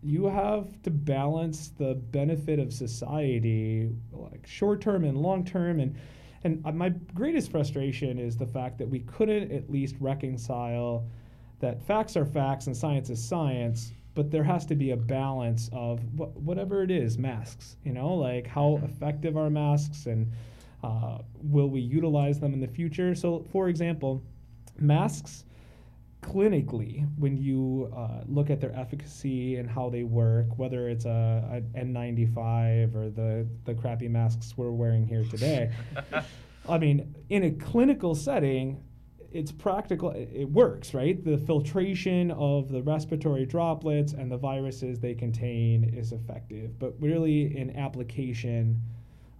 you 0.02 0.24
have 0.24 0.82
to 0.82 0.90
balance 0.90 1.68
the 1.78 1.94
benefit 2.10 2.58
of 2.58 2.72
society 2.72 3.90
like 4.12 4.46
short 4.46 4.80
term 4.80 5.04
and 5.04 5.16
long 5.18 5.44
term 5.44 5.80
and 5.80 5.96
and 6.44 6.64
my 6.74 6.88
greatest 7.14 7.52
frustration 7.52 8.18
is 8.18 8.36
the 8.36 8.46
fact 8.46 8.76
that 8.76 8.88
we 8.88 9.00
couldn't 9.00 9.52
at 9.52 9.70
least 9.70 9.94
reconcile 10.00 11.06
that 11.60 11.80
facts 11.80 12.16
are 12.16 12.26
facts 12.26 12.66
and 12.66 12.76
science 12.76 13.10
is 13.10 13.22
science 13.22 13.92
but 14.14 14.30
there 14.30 14.44
has 14.44 14.66
to 14.66 14.74
be 14.74 14.90
a 14.90 14.96
balance 14.96 15.70
of 15.72 16.00
wh- 16.18 16.36
whatever 16.36 16.82
it 16.82 16.90
is 16.90 17.16
masks 17.16 17.76
you 17.84 17.92
know 17.92 18.12
like 18.12 18.46
how 18.46 18.80
effective 18.82 19.36
are 19.36 19.50
masks 19.50 20.06
and 20.06 20.32
uh, 20.82 21.18
will 21.42 21.68
we 21.68 21.80
utilize 21.80 22.40
them 22.40 22.52
in 22.52 22.60
the 22.60 22.66
future? 22.66 23.14
So 23.14 23.44
for 23.52 23.68
example 23.68 24.22
masks 24.78 25.44
clinically 26.22 27.06
when 27.18 27.36
you 27.36 27.92
uh, 27.96 28.22
look 28.26 28.48
at 28.48 28.60
their 28.60 28.74
efficacy 28.74 29.56
and 29.56 29.68
how 29.68 29.90
they 29.90 30.04
work 30.04 30.46
whether 30.56 30.88
it's 30.88 31.04
a, 31.04 31.62
a 31.74 31.78
n95 31.78 32.94
or 32.94 33.10
the, 33.10 33.46
the 33.64 33.74
crappy 33.74 34.08
masks 34.08 34.54
we're 34.56 34.70
wearing 34.70 35.06
here 35.06 35.24
today 35.24 35.70
i 36.68 36.78
mean 36.78 37.14
in 37.28 37.44
a 37.44 37.50
clinical 37.50 38.14
setting 38.14 38.82
it's 39.32 39.50
practical 39.50 40.10
it 40.10 40.28
it 40.32 40.50
works 40.50 40.94
right? 40.94 41.22
The 41.24 41.38
filtration 41.38 42.30
of 42.32 42.70
the 42.70 42.82
respiratory 42.82 43.46
droplets 43.46 44.12
and 44.12 44.30
the 44.30 44.36
viruses 44.36 44.98
they 44.98 45.14
contain 45.14 45.84
is 45.84 46.12
effective. 46.12 46.78
But 46.78 46.94
really 47.00 47.56
in 47.56 47.76
application 47.76 48.80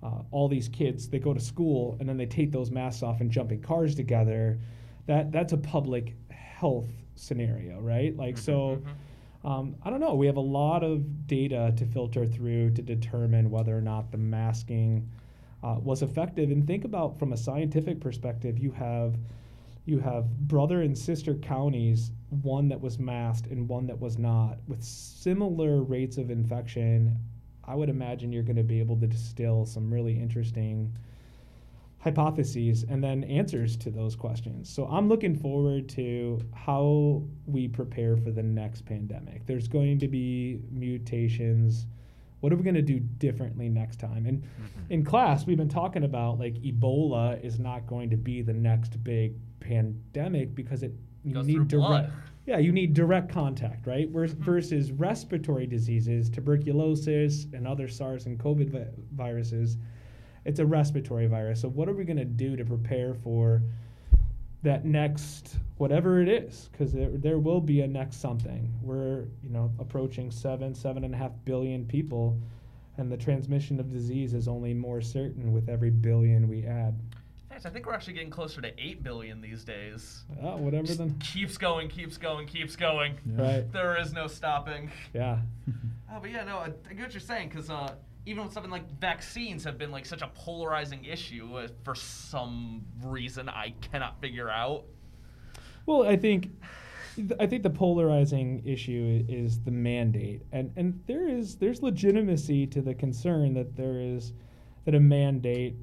uh, 0.03 0.23
all 0.31 0.49
these 0.49 0.69
kids 0.69 1.09
they 1.09 1.19
go 1.19 1.33
to 1.33 1.41
school 1.41 1.97
and 2.01 2.09
then 2.09 2.17
they 2.17 2.27
take 2.27 2.51
those 2.51 2.71
masks 2.71 3.03
off 3.03 3.21
and 3.21 3.31
jump 3.31 3.53
in 3.53 3.61
cars 3.63 3.95
together. 3.95 4.59
That 5.07 5.33
that's 5.33 5.53
a 5.53 5.59
public 5.59 6.15
health 6.63 6.89
scenario 7.17 7.81
right? 7.81 8.17
Like 8.17 8.39
so 8.39 8.81
um, 9.45 9.75
i 9.85 9.91
don't 9.91 9.99
know. 9.99 10.15
We 10.15 10.27
have 10.27 10.37
a 10.37 10.49
lot 10.61 10.85
of 10.85 11.27
data 11.27 11.75
to 11.77 11.85
filter 11.85 12.25
through 12.25 12.71
to 12.75 12.83
determine 12.83 13.51
whether 13.51 13.77
or 13.77 13.81
not 13.81 14.13
the 14.13 14.19
masking 14.19 15.11
uh, 15.65 15.77
was 15.81 16.03
effective. 16.03 16.53
And 16.53 16.65
think 16.65 16.85
about 16.85 17.19
from 17.19 17.33
a 17.33 17.37
scientific 17.37 18.01
perspective 18.01 18.59
you 18.59 18.71
have 18.71 19.17
you 19.85 19.99
have 19.99 20.31
brother 20.47 20.83
and 20.83 20.97
sister 20.97 21.35
counties, 21.35 22.13
one 22.31 22.69
that 22.69 22.81
was 22.81 23.01
masked 23.01 23.49
and 23.49 23.69
one 23.69 23.87
that 23.89 23.99
was 23.99 24.17
not, 24.17 24.59
with 24.69 24.81
similar 24.81 25.83
rates 25.83 26.19
of 26.19 26.31
infection. 26.31 27.17
I 27.65 27.75
would 27.75 27.89
imagine 27.89 28.33
you're 28.33 28.45
going 28.45 28.57
to 28.57 28.63
be 28.63 28.79
able 28.79 28.97
to 29.01 29.09
distill 29.09 29.67
some 29.67 29.93
really 29.93 30.17
interesting 30.17 30.97
hypotheses 32.03 32.85
and 32.89 33.03
then 33.03 33.23
answers 33.25 33.77
to 33.77 33.91
those 33.91 34.17
questions. 34.17 34.69
So 34.69 34.87
I'm 34.87 35.09
looking 35.09 35.37
forward 35.37 35.89
to 35.91 36.41
how 36.53 37.23
we 37.47 37.69
prepare 37.69 38.17
for 38.17 38.33
the 38.33 38.43
next 38.43 38.85
pandemic. 38.85 39.47
There's 39.47 39.69
going 39.69 40.01
to 40.01 40.09
be 40.09 40.61
mutations. 40.71 41.87
What 42.41 42.53
are 42.53 42.57
we 42.57 42.65
going 42.65 42.75
to 42.75 42.83
do 42.83 42.99
differently 42.99 43.69
next 43.69 44.01
time? 44.01 44.27
And 44.27 44.43
mm-hmm. 44.43 44.93
in 44.93 45.05
class, 45.05 45.47
we've 45.47 45.57
been 45.57 45.69
talking 45.69 46.03
about 46.03 46.41
like 46.41 46.55
Ebola 46.63 47.43
is 47.45 47.61
not 47.61 47.87
going 47.87 48.11
to 48.11 48.17
be 48.17 48.43
the 48.43 48.53
next 48.53 49.03
big 49.05 49.35
pandemic 49.61 50.57
because 50.57 50.83
it 50.83 50.93
you 51.25 51.35
Goes 51.35 51.47
need 51.47 51.69
direct 51.69 51.89
blood. 51.89 52.13
yeah 52.47 52.59
you 52.59 52.73
need 52.73 52.95
direct 52.95 53.31
contact 53.33 53.87
right 53.87 54.11
Whereas, 54.11 54.35
mm-hmm. 54.35 54.43
versus 54.43 54.91
respiratory 54.91 55.67
diseases 55.67 56.29
tuberculosis 56.29 57.47
and 57.53 57.67
other 57.67 57.87
SARS 57.87 58.27
and 58.27 58.41
COVID 58.41 58.71
vi- 58.71 58.87
viruses 59.15 59.77
it's 60.45 60.59
a 60.59 60.67
respiratory 60.67 61.27
virus 61.27 61.61
so 61.61 61.69
what 61.69 61.89
are 61.89 61.95
we 61.95 62.05
going 62.05 62.17
to 62.17 62.25
do 62.25 62.57
to 62.57 62.65
prepare 62.65 63.15
for 63.15 63.63
that 64.63 64.85
next 64.85 65.57
whatever 65.79 66.21
it 66.23 66.29
is 66.29 66.69
because 66.71 66.93
there, 66.93 67.11
there 67.11 67.39
will 67.39 67.61
be 67.61 67.81
a 67.81 67.87
next 67.87 68.21
something 68.21 68.73
we're 68.83 69.25
you 69.43 69.51
know 69.51 69.71
approaching 69.79 70.31
seven 70.31 70.75
seven 70.75 71.05
and 71.05 71.15
a 71.15 71.19
half 71.19 71.33
billion 71.45 71.85
people 71.85 72.39
and 72.99 73.11
the 73.11 73.17
transmission 73.17 73.81
of 73.81 73.91
disease 73.91 74.35
is 74.35 74.47
only 74.49 74.73
more 74.75 75.01
certain 75.01 75.53
with 75.53 75.69
every 75.69 75.91
billion 75.91 76.47
we 76.49 76.65
add 76.65 76.95
In 77.43 77.49
fact, 77.49 77.67
I 77.67 77.71
think 77.71 77.87
we're 77.87 77.95
actually 77.95 78.13
getting 78.13 78.31
closer 78.31 78.61
to 78.61 78.69
8 78.81 79.03
billion 79.03 79.41
these 79.41 79.65
days. 79.65 80.25
oh, 80.43 80.57
whatever 80.59 80.87
Just 80.87 80.99
then 80.99 81.19
keeps 81.19 81.57
going, 81.59 81.89
keeps 81.89 82.17
going, 82.19 82.47
keeps 82.47 82.77
going. 82.77 83.15
Yeah. 83.27 83.43
right 83.43 83.73
There 83.73 83.99
is 84.01 84.13
no 84.13 84.27
stopping. 84.27 84.91
yeah 85.15 85.39
Oh, 86.15 86.19
but 86.21 86.31
yeah, 86.31 86.45
no, 86.45 86.59
I, 86.59 86.67
I 86.89 86.93
get 86.93 87.05
what 87.05 87.15
you're 87.15 87.21
saying 87.21 87.49
because 87.49 87.71
uh, 87.71 87.95
even 88.27 88.45
with 88.45 88.53
something 88.53 88.71
like 88.71 88.89
vaccines 89.01 89.65
have 89.65 89.79
been 89.79 89.91
like 89.91 90.07
such 90.07 90.23
a 90.23 90.29
polarizing 90.29 91.05
issue 91.05 91.57
uh, 91.57 91.69
for 91.85 91.95
some 91.95 92.83
reason 93.03 93.49
I 93.49 93.75
cannot 93.81 94.21
figure 94.21 94.49
out. 94.49 94.85
Well, 95.87 96.05
I 96.05 96.17
think 96.17 96.51
I 97.39 97.47
think 97.47 97.63
the 97.63 97.71
polarizing 97.71 98.63
issue 98.65 99.25
is 99.29 99.61
the 99.61 99.71
mandate, 99.71 100.43
and 100.53 100.73
and 100.77 101.03
there 101.07 101.29
is 101.29 101.57
there's 101.57 101.83
legitimacy 101.83 102.67
to 102.69 102.81
the 102.81 102.95
concern 102.95 103.55
that 103.55 103.77
there 103.77 104.01
is 104.01 104.33
that 104.85 104.95
a 104.95 105.01
mandate 105.01 105.77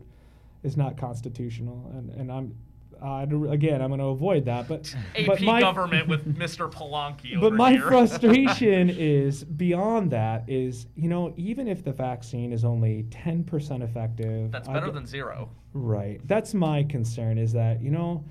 is 0.64 0.78
not 0.78 0.98
constitutional, 0.98 1.92
and 1.94 2.10
and 2.12 2.32
I'm 2.32 2.56
Uh, 3.02 3.12
I 3.14 3.26
do- 3.26 3.50
again 3.50 3.82
I'm 3.82 3.90
going 3.90 4.00
to 4.00 4.08
avoid 4.08 4.46
that, 4.46 4.68
but 4.68 4.94
AP 5.16 5.26
but 5.26 5.42
my 5.42 5.62
government 5.62 6.08
with 6.08 6.38
Mr. 6.38 6.72
Polanki 6.72 7.40
but 7.42 7.54
my 7.54 7.72
here. 7.72 7.82
frustration 7.88 8.90
is 8.90 9.44
beyond 9.44 10.12
that 10.12 10.44
is 10.50 10.88
you 10.96 11.08
know 11.10 11.34
even 11.38 11.68
if 11.68 11.84
the 11.84 11.94
vaccine 11.94 12.52
is 12.52 12.66
only 12.66 13.04
10% 13.10 13.82
effective 13.84 14.52
That's 14.52 14.68
better 14.68 14.88
get- 14.88 14.94
than 14.96 15.06
zero. 15.06 15.50
Right. 15.74 16.20
That's 16.28 16.54
my 16.56 16.84
concern 16.84 17.38
is 17.38 17.54
that, 17.54 17.80
you 17.80 17.92
know, 17.92 18.26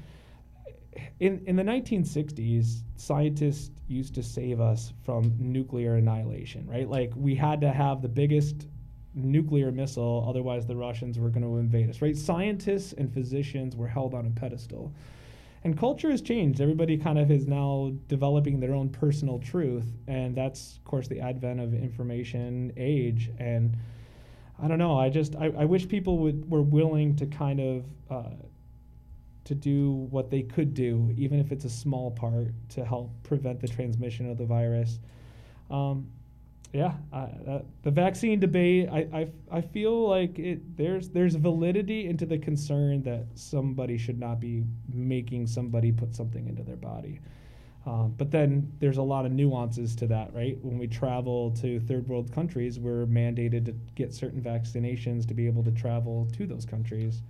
in, 1.21 1.41
in 1.47 1.55
the 1.55 1.63
1960s, 1.63 2.83
scientists 2.97 3.71
used 3.87 4.15
to 4.17 4.23
save 4.25 4.61
us 4.61 4.93
from 5.05 5.33
nuclear 5.39 5.95
annihilation, 5.97 6.67
right? 6.67 6.89
Like 6.91 7.13
we 7.15 7.37
had 7.37 7.61
to 7.61 7.71
have 7.71 8.03
the 8.03 8.09
biggest 8.09 8.67
nuclear 9.19 9.71
missile, 9.71 10.25
otherwise 10.29 10.67
the 10.67 10.77
Russians 10.77 11.19
were 11.19 11.29
going 11.29 11.43
to 11.43 11.57
invade 11.57 11.91
us, 11.91 12.01
right? 12.03 12.17
Scientists 12.17 12.93
and 12.93 13.13
physicians 13.13 13.77
were 13.77 13.89
held 13.89 14.15
on 14.15 14.27
a 14.27 14.31
pedestal. 14.31 14.93
And 15.65 15.77
culture 15.77 16.11
has 16.11 16.23
changed. 16.23 16.61
Everybody 16.61 16.97
kind 16.97 17.19
of 17.19 17.31
is 17.31 17.47
now 17.47 17.93
developing 18.07 18.61
their 18.61 18.75
own 18.75 18.89
personal 18.89 19.39
truth. 19.41 19.87
And 20.07 20.35
that's, 20.37 20.77
of 20.77 20.85
course, 20.85 21.09
the 21.09 21.21
advent 21.21 21.61
of 21.61 21.75
information 21.75 22.73
age. 22.77 23.31
And 23.39 23.77
I 24.63 24.69
don't 24.69 24.79
know. 24.79 24.99
I 24.99 25.09
just 25.09 25.37
I, 25.37 25.53
I 25.59 25.65
wish 25.65 25.89
people 25.89 26.19
would 26.19 26.49
were 26.49 26.63
willing 26.63 27.17
to 27.17 27.27
kind 27.27 27.61
of 27.61 27.85
uh, 28.11 28.37
to 29.45 29.55
do 29.55 30.07
what 30.11 30.31
they 30.31 30.43
could 30.43 30.75
do, 30.75 31.13
even 31.17 31.41
if 31.41 31.53
it's 31.53 31.65
a 31.65 31.71
small 31.71 32.11
part, 32.11 32.49
to 32.71 32.85
help 32.85 33.11
prevent 33.23 33.61
the 33.61 33.69
transmission 33.69 34.31
of 34.31 34.37
the 34.37 34.45
virus. 34.45 34.99
Um, 35.71 36.09
yeah, 36.73 36.95
I, 37.13 37.19
uh, 37.19 37.63
the 37.83 37.91
vaccine 37.91 38.41
debate. 38.41 38.89
I, 38.91 38.99
I 39.13 39.29
I 39.51 39.61
feel 39.63 40.09
like 40.09 40.39
it. 40.39 40.77
There's 40.77 41.09
there's 41.09 41.35
validity 41.35 42.07
into 42.07 42.27
the 42.27 42.39
concern 42.39 43.03
that 43.05 43.27
somebody 43.35 43.97
should 43.97 44.19
not 44.19 44.39
be 44.39 44.65
making 44.93 45.47
somebody 45.47 45.93
put 45.93 46.15
something 46.15 46.47
into 46.47 46.63
their 46.63 46.77
body. 46.77 47.21
Um, 47.87 48.15
but 48.19 48.31
then 48.31 48.71
there's 48.81 48.99
a 48.99 49.03
lot 49.03 49.25
of 49.25 49.33
nuances 49.33 49.97
to 49.97 50.07
that, 50.09 50.35
right? 50.35 50.59
When 50.63 50.79
we 50.79 50.87
travel 50.87 51.53
to 51.53 51.81
third 51.81 52.07
world 52.07 52.31
countries, 52.31 52.79
we're 52.79 53.07
mandated 53.07 53.65
to 53.65 53.73
get 53.95 54.13
certain 54.13 54.43
vaccinations 54.43 55.27
to 55.29 55.33
be 55.33 55.47
able 55.47 55.65
to 55.65 55.71
travel 55.71 56.29
to 56.37 56.47
those 56.47 56.67
countries. 56.67 57.23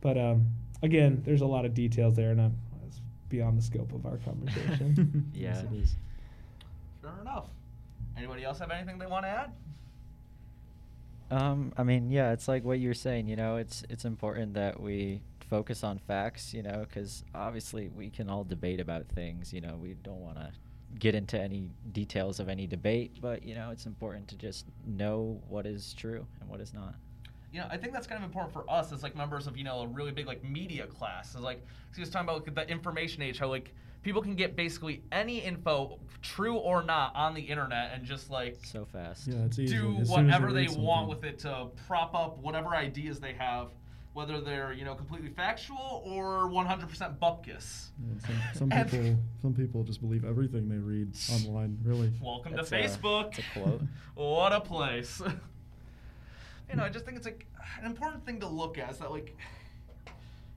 But 0.00 0.16
um, 0.16 0.46
again, 0.82 1.22
there's 1.26 1.42
a 1.42 1.46
lot 1.46 1.66
of 1.66 1.74
details 1.74 2.14
there, 2.14 2.30
and 2.30 2.40
I'm, 2.40 2.56
it's 2.86 3.00
beyond 3.28 3.58
the 3.58 3.62
scope 3.62 3.92
of 3.92 4.06
our 4.06 4.16
conversation. 4.18 5.30
Yeah, 5.34 5.54
Yes, 5.54 5.64
it 5.64 5.76
is. 5.76 5.96
Sure 7.02 7.20
enough. 7.20 7.48
Anybody 8.16 8.44
else 8.44 8.58
have 8.60 8.70
anything 8.70 8.98
they 8.98 9.06
want 9.06 9.24
to 9.24 9.28
add? 9.28 9.52
Um, 11.30 11.72
I 11.76 11.82
mean, 11.82 12.10
yeah, 12.10 12.32
it's 12.32 12.46
like 12.48 12.64
what 12.64 12.78
you're 12.78 12.94
saying. 12.94 13.28
You 13.28 13.36
know, 13.36 13.56
it's 13.56 13.82
it's 13.88 14.04
important 14.04 14.54
that 14.54 14.80
we 14.80 15.20
focus 15.50 15.82
on 15.82 15.98
facts. 15.98 16.54
You 16.54 16.62
know, 16.62 16.84
because 16.88 17.24
obviously 17.34 17.88
we 17.88 18.10
can 18.10 18.28
all 18.30 18.44
debate 18.44 18.78
about 18.80 19.06
things. 19.08 19.52
You 19.52 19.60
know, 19.62 19.76
we 19.80 19.94
don't 20.02 20.20
want 20.20 20.36
to 20.36 20.50
get 20.98 21.14
into 21.14 21.40
any 21.40 21.70
details 21.92 22.38
of 22.38 22.48
any 22.48 22.66
debate, 22.68 23.18
but 23.20 23.42
you 23.42 23.54
know, 23.54 23.70
it's 23.70 23.86
important 23.86 24.28
to 24.28 24.36
just 24.36 24.66
know 24.86 25.40
what 25.48 25.66
is 25.66 25.92
true 25.94 26.24
and 26.40 26.48
what 26.48 26.60
is 26.60 26.72
not. 26.72 26.94
you 27.52 27.60
know, 27.60 27.66
I 27.70 27.76
think 27.76 27.92
that's 27.92 28.06
kind 28.06 28.18
of 28.22 28.24
important 28.28 28.52
for 28.52 28.68
us 28.68 28.92
as 28.92 29.02
like 29.02 29.16
members 29.16 29.46
of 29.46 29.56
you 29.56 29.64
know 29.64 29.80
a 29.80 29.86
really 29.86 30.10
big 30.12 30.26
like 30.26 30.42
media 30.44 30.86
class. 30.86 31.34
Is 31.34 31.40
like 31.40 31.64
he 31.94 32.00
was 32.00 32.10
talking 32.10 32.28
about 32.28 32.44
like, 32.46 32.54
the 32.54 32.70
information 32.70 33.22
age, 33.22 33.38
how 33.38 33.48
like 33.48 33.72
people 34.04 34.22
can 34.22 34.36
get 34.36 34.54
basically 34.54 35.02
any 35.10 35.38
info, 35.38 35.98
true 36.22 36.54
or 36.56 36.82
not, 36.84 37.16
on 37.16 37.34
the 37.34 37.40
internet 37.40 37.90
and 37.94 38.04
just 38.04 38.30
like 38.30 38.58
So 38.62 38.84
fast. 38.84 39.26
Yeah, 39.26 39.44
it's 39.46 39.58
easy. 39.58 39.74
do 39.76 39.80
As 39.80 39.84
soon 39.86 40.00
as 40.02 40.08
you 40.08 40.14
whatever 40.14 40.52
they 40.52 40.68
read 40.68 40.76
want 40.78 41.08
with 41.08 41.24
it 41.24 41.40
to 41.40 41.68
prop 41.88 42.14
up 42.14 42.38
whatever 42.38 42.76
ideas 42.76 43.18
they 43.18 43.32
have. 43.32 43.68
whether 44.12 44.40
they're 44.40 44.72
you 44.72 44.84
know 44.84 44.94
completely 44.94 45.28
factual 45.30 46.02
or 46.06 46.48
100% 46.48 47.18
bupkis. 47.18 47.88
And 47.98 48.22
some, 48.22 48.68
some 48.70 48.70
people 48.70 49.16
some 49.42 49.54
people 49.54 49.82
just 49.82 50.00
believe 50.00 50.24
everything 50.24 50.68
they 50.68 50.76
read 50.76 51.08
online. 51.32 51.76
Really. 51.82 52.12
Welcome 52.22 52.54
That's 52.54 52.68
to 52.70 52.76
a- 52.76 52.84
Facebook. 52.84 53.34
that's 53.34 53.38
a 53.56 53.58
quote. 53.60 53.82
what 54.14 54.52
a 54.52 54.60
place. 54.60 55.20
you 56.70 56.76
know, 56.76 56.84
I 56.84 56.90
just 56.90 57.04
think 57.04 57.16
it's 57.16 57.26
like 57.26 57.46
an 57.80 57.86
important 57.86 58.24
thing 58.24 58.38
to 58.40 58.46
look 58.46 58.78
at 58.78 58.90
is 58.92 58.98
that 58.98 59.10
like 59.10 59.36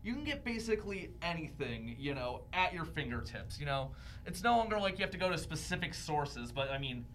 you 0.07 0.13
can 0.13 0.23
get 0.23 0.45
basically 0.45 1.09
anything, 1.21 1.93
you 1.99 2.15
know, 2.15 2.43
at 2.53 2.73
your 2.73 2.85
fingertips. 2.85 3.59
You 3.59 3.65
know, 3.65 3.91
it's 4.25 4.41
no 4.41 4.55
longer 4.55 4.79
like 4.79 4.97
you 4.97 5.03
have 5.03 5.11
to 5.11 5.17
go 5.17 5.29
to 5.29 5.37
specific 5.37 5.93
sources, 5.93 6.49
but 6.49 6.71
I 6.71 6.77
mean, 6.77 7.05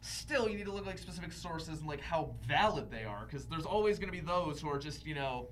still 0.00 0.48
you 0.48 0.56
need 0.56 0.64
to 0.64 0.72
look 0.72 0.86
like 0.86 0.96
specific 0.96 1.30
sources 1.30 1.80
and 1.80 1.86
like 1.86 2.00
how 2.00 2.34
valid 2.46 2.90
they 2.90 3.04
are, 3.04 3.26
because 3.26 3.44
there's 3.44 3.66
always 3.66 3.98
going 3.98 4.10
to 4.10 4.18
be 4.18 4.24
those 4.24 4.62
who 4.62 4.70
are 4.70 4.78
just 4.78 5.04
you 5.04 5.14
know 5.14 5.48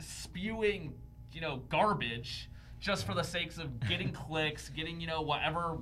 spewing, 0.00 0.94
you 1.32 1.40
know, 1.40 1.62
garbage 1.68 2.50
just 2.80 3.06
for 3.06 3.14
the 3.14 3.22
sakes 3.22 3.58
of 3.58 3.78
getting 3.88 4.10
clicks, 4.26 4.70
getting 4.70 5.00
you 5.00 5.06
know 5.06 5.22
whatever 5.22 5.78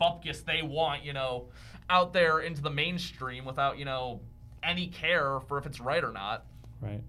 bupkis 0.00 0.44
they 0.44 0.62
want, 0.62 1.04
you 1.04 1.12
know, 1.12 1.46
out 1.88 2.12
there 2.12 2.40
into 2.40 2.62
the 2.62 2.70
mainstream 2.70 3.44
without 3.44 3.78
you 3.78 3.84
know 3.84 4.20
any 4.64 4.88
care 4.88 5.38
for 5.46 5.56
if 5.56 5.66
it's 5.66 5.78
right 5.78 6.02
or 6.02 6.10
not. 6.10 6.46
Right. 6.80 7.00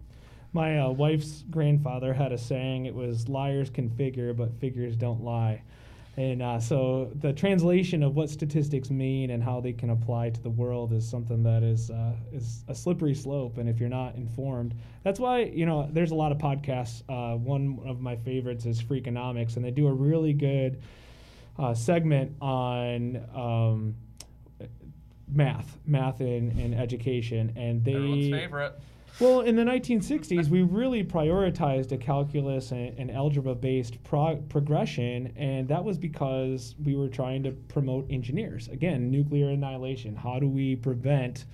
My 0.57 0.79
uh, 0.79 0.89
wife's 0.89 1.43
grandfather 1.51 2.15
had 2.15 2.31
a 2.31 2.37
saying. 2.37 2.87
It 2.87 2.95
was 2.95 3.29
"liars 3.29 3.69
can 3.69 3.91
figure, 3.91 4.33
but 4.33 4.59
figures 4.59 4.95
don't 4.95 5.23
lie." 5.23 5.61
And 6.17 6.41
uh, 6.41 6.59
so 6.59 7.11
the 7.19 7.31
translation 7.31 8.01
of 8.01 8.15
what 8.15 8.31
statistics 8.31 8.89
mean 8.89 9.29
and 9.29 9.43
how 9.43 9.61
they 9.61 9.71
can 9.71 9.91
apply 9.91 10.31
to 10.31 10.41
the 10.41 10.49
world 10.49 10.93
is 10.93 11.07
something 11.07 11.43
that 11.43 11.61
is 11.61 11.91
uh, 11.91 12.13
is 12.33 12.63
a 12.69 12.73
slippery 12.73 13.13
slope. 13.13 13.59
And 13.59 13.69
if 13.69 13.79
you're 13.79 13.87
not 13.87 14.15
informed, 14.15 14.73
that's 15.03 15.19
why 15.19 15.41
you 15.43 15.67
know 15.67 15.87
there's 15.91 16.09
a 16.09 16.15
lot 16.15 16.31
of 16.31 16.39
podcasts. 16.39 17.03
Uh, 17.07 17.37
one 17.37 17.79
of 17.85 18.01
my 18.01 18.15
favorites 18.15 18.65
is 18.65 18.81
Freakonomics, 18.81 19.57
and 19.57 19.63
they 19.63 19.69
do 19.69 19.85
a 19.85 19.93
really 19.93 20.33
good 20.33 20.81
uh, 21.59 21.75
segment 21.75 22.35
on. 22.41 23.23
Um, 23.35 23.95
math 25.29 25.77
math 25.85 26.21
in, 26.21 26.57
in 26.57 26.73
education 26.73 27.51
and 27.57 27.83
they 27.83 27.95
Everyone's 27.95 28.29
favorite. 28.29 28.79
Well, 29.19 29.41
in 29.41 29.55
the 29.55 29.63
1960s, 29.63 30.47
we 30.47 30.61
really 30.61 31.03
prioritized 31.03 31.91
a 31.91 31.97
calculus 31.97 32.71
and, 32.71 32.97
and 32.99 33.09
algebra-based 33.09 34.03
pro- 34.03 34.37
progression, 34.49 35.33
and 35.35 35.67
that 35.69 35.83
was 35.83 35.97
because 35.97 36.75
we 36.83 36.95
were 36.95 37.07
trying 37.07 37.41
to 37.43 37.51
promote 37.51 38.05
engineers. 38.11 38.67
Again, 38.67 39.09
nuclear 39.09 39.49
annihilation. 39.49 40.15
How 40.15 40.39
do 40.39 40.47
we 40.47 40.75
prevent 40.75 41.45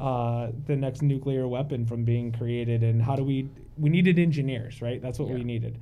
uh, 0.00 0.48
the 0.66 0.74
next 0.74 1.02
nuclear 1.02 1.46
weapon 1.46 1.86
from 1.86 2.04
being 2.04 2.32
created? 2.32 2.82
And 2.82 3.00
how 3.00 3.14
do 3.14 3.22
we? 3.22 3.48
We 3.78 3.88
needed 3.88 4.18
engineers, 4.18 4.82
right? 4.82 5.00
That's 5.00 5.18
what 5.18 5.28
we 5.28 5.44
needed. 5.44 5.78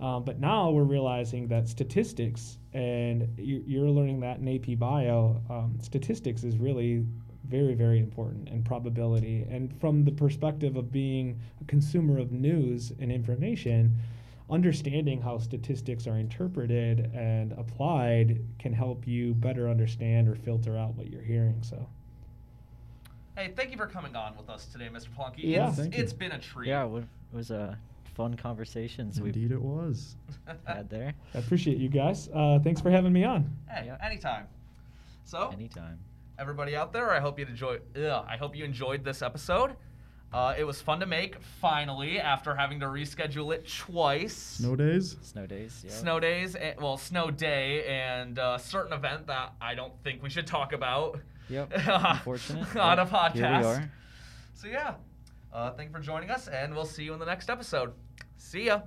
Um, 0.00 0.24
but 0.24 0.40
now 0.40 0.70
we're 0.70 0.84
realizing 0.84 1.46
that 1.48 1.68
statistics, 1.68 2.58
and 2.72 3.28
you, 3.36 3.62
you're 3.66 3.90
learning 3.90 4.20
that 4.20 4.38
in 4.38 4.48
AP 4.48 4.78
Bio, 4.78 5.42
um, 5.50 5.78
statistics 5.80 6.42
is 6.42 6.56
really 6.56 7.04
very, 7.48 7.74
very 7.74 7.98
important 7.98 8.48
and 8.48 8.64
probability. 8.64 9.46
And 9.50 9.72
from 9.80 10.04
the 10.04 10.12
perspective 10.12 10.76
of 10.76 10.92
being 10.92 11.38
a 11.60 11.64
consumer 11.64 12.18
of 12.18 12.32
news 12.32 12.92
and 13.00 13.10
information, 13.10 13.94
understanding 14.48 15.20
how 15.20 15.38
statistics 15.38 16.06
are 16.06 16.18
interpreted 16.18 17.10
and 17.14 17.52
applied 17.52 18.40
can 18.58 18.72
help 18.72 19.06
you 19.06 19.34
better 19.34 19.68
understand 19.68 20.28
or 20.28 20.34
filter 20.34 20.76
out 20.76 20.94
what 20.96 21.08
you're 21.10 21.22
hearing. 21.22 21.62
So, 21.62 21.86
Hey, 23.36 23.52
thank 23.56 23.70
you 23.70 23.76
for 23.76 23.86
coming 23.86 24.14
on 24.16 24.36
with 24.36 24.50
us 24.50 24.66
today, 24.66 24.88
Mr. 24.92 25.08
Plunky. 25.16 25.36
Yeah. 25.44 25.68
It's, 25.68 25.78
Thank 25.78 25.96
you. 25.96 26.02
it's 26.02 26.12
been 26.12 26.32
a 26.32 26.38
treat. 26.38 26.68
Yeah, 26.68 26.84
it 26.84 27.04
was 27.32 27.50
a 27.50 27.78
fun 28.14 28.34
conversations 28.34 29.18
we've 29.20 29.34
Indeed, 29.34 29.52
it 29.52 29.62
was. 29.62 30.16
had 30.64 30.90
there. 30.90 31.14
I 31.34 31.38
appreciate 31.38 31.78
you 31.78 31.88
guys. 31.88 32.28
Uh, 32.34 32.58
thanks 32.62 32.80
for 32.82 32.90
having 32.90 33.12
me 33.12 33.24
on. 33.24 33.50
Hey, 33.68 33.86
Yeah. 33.86 33.96
anytime. 34.04 34.46
So, 35.24 35.50
Anytime. 35.54 35.98
Everybody 36.40 36.74
out 36.74 36.92
there, 36.92 37.10
I 37.10 37.20
hope 37.20 37.38
you 37.38 37.46
enjoyed. 37.46 37.82
Ugh, 37.96 38.24
I 38.26 38.36
hope 38.36 38.56
you 38.56 38.64
enjoyed 38.64 39.04
this 39.04 39.20
episode. 39.20 39.76
Uh, 40.32 40.54
it 40.56 40.64
was 40.64 40.80
fun 40.80 41.00
to 41.00 41.06
make. 41.06 41.36
Finally, 41.60 42.20
after 42.20 42.54
having 42.54 42.80
to 42.80 42.86
reschedule 42.86 43.52
it 43.52 43.68
twice. 43.68 44.36
Snow 44.36 44.76
days. 44.76 45.16
Snow 45.22 45.46
days. 45.46 45.82
Yeah. 45.84 45.92
Snow 45.92 46.20
days, 46.20 46.54
and, 46.54 46.80
well, 46.80 46.96
snow 46.96 47.30
day, 47.30 47.84
and 47.86 48.38
a 48.38 48.58
certain 48.58 48.92
event 48.92 49.26
that 49.26 49.52
I 49.60 49.74
don't 49.74 49.92
think 50.02 50.22
we 50.22 50.30
should 50.30 50.46
talk 50.46 50.72
about. 50.72 51.20
Yep. 51.48 51.72
Unfortunate. 51.86 52.76
on 52.76 53.00
a 53.00 53.06
podcast. 53.06 53.34
Here 53.34 53.58
we 53.58 53.64
are. 53.66 53.92
So 54.54 54.68
yeah, 54.68 54.94
uh, 55.52 55.72
thank 55.72 55.90
you 55.90 55.94
for 55.96 56.00
joining 56.02 56.30
us, 56.30 56.46
and 56.48 56.74
we'll 56.74 56.84
see 56.84 57.02
you 57.02 57.12
in 57.12 57.18
the 57.18 57.26
next 57.26 57.50
episode. 57.50 57.92
See 58.36 58.66
ya. 58.66 58.82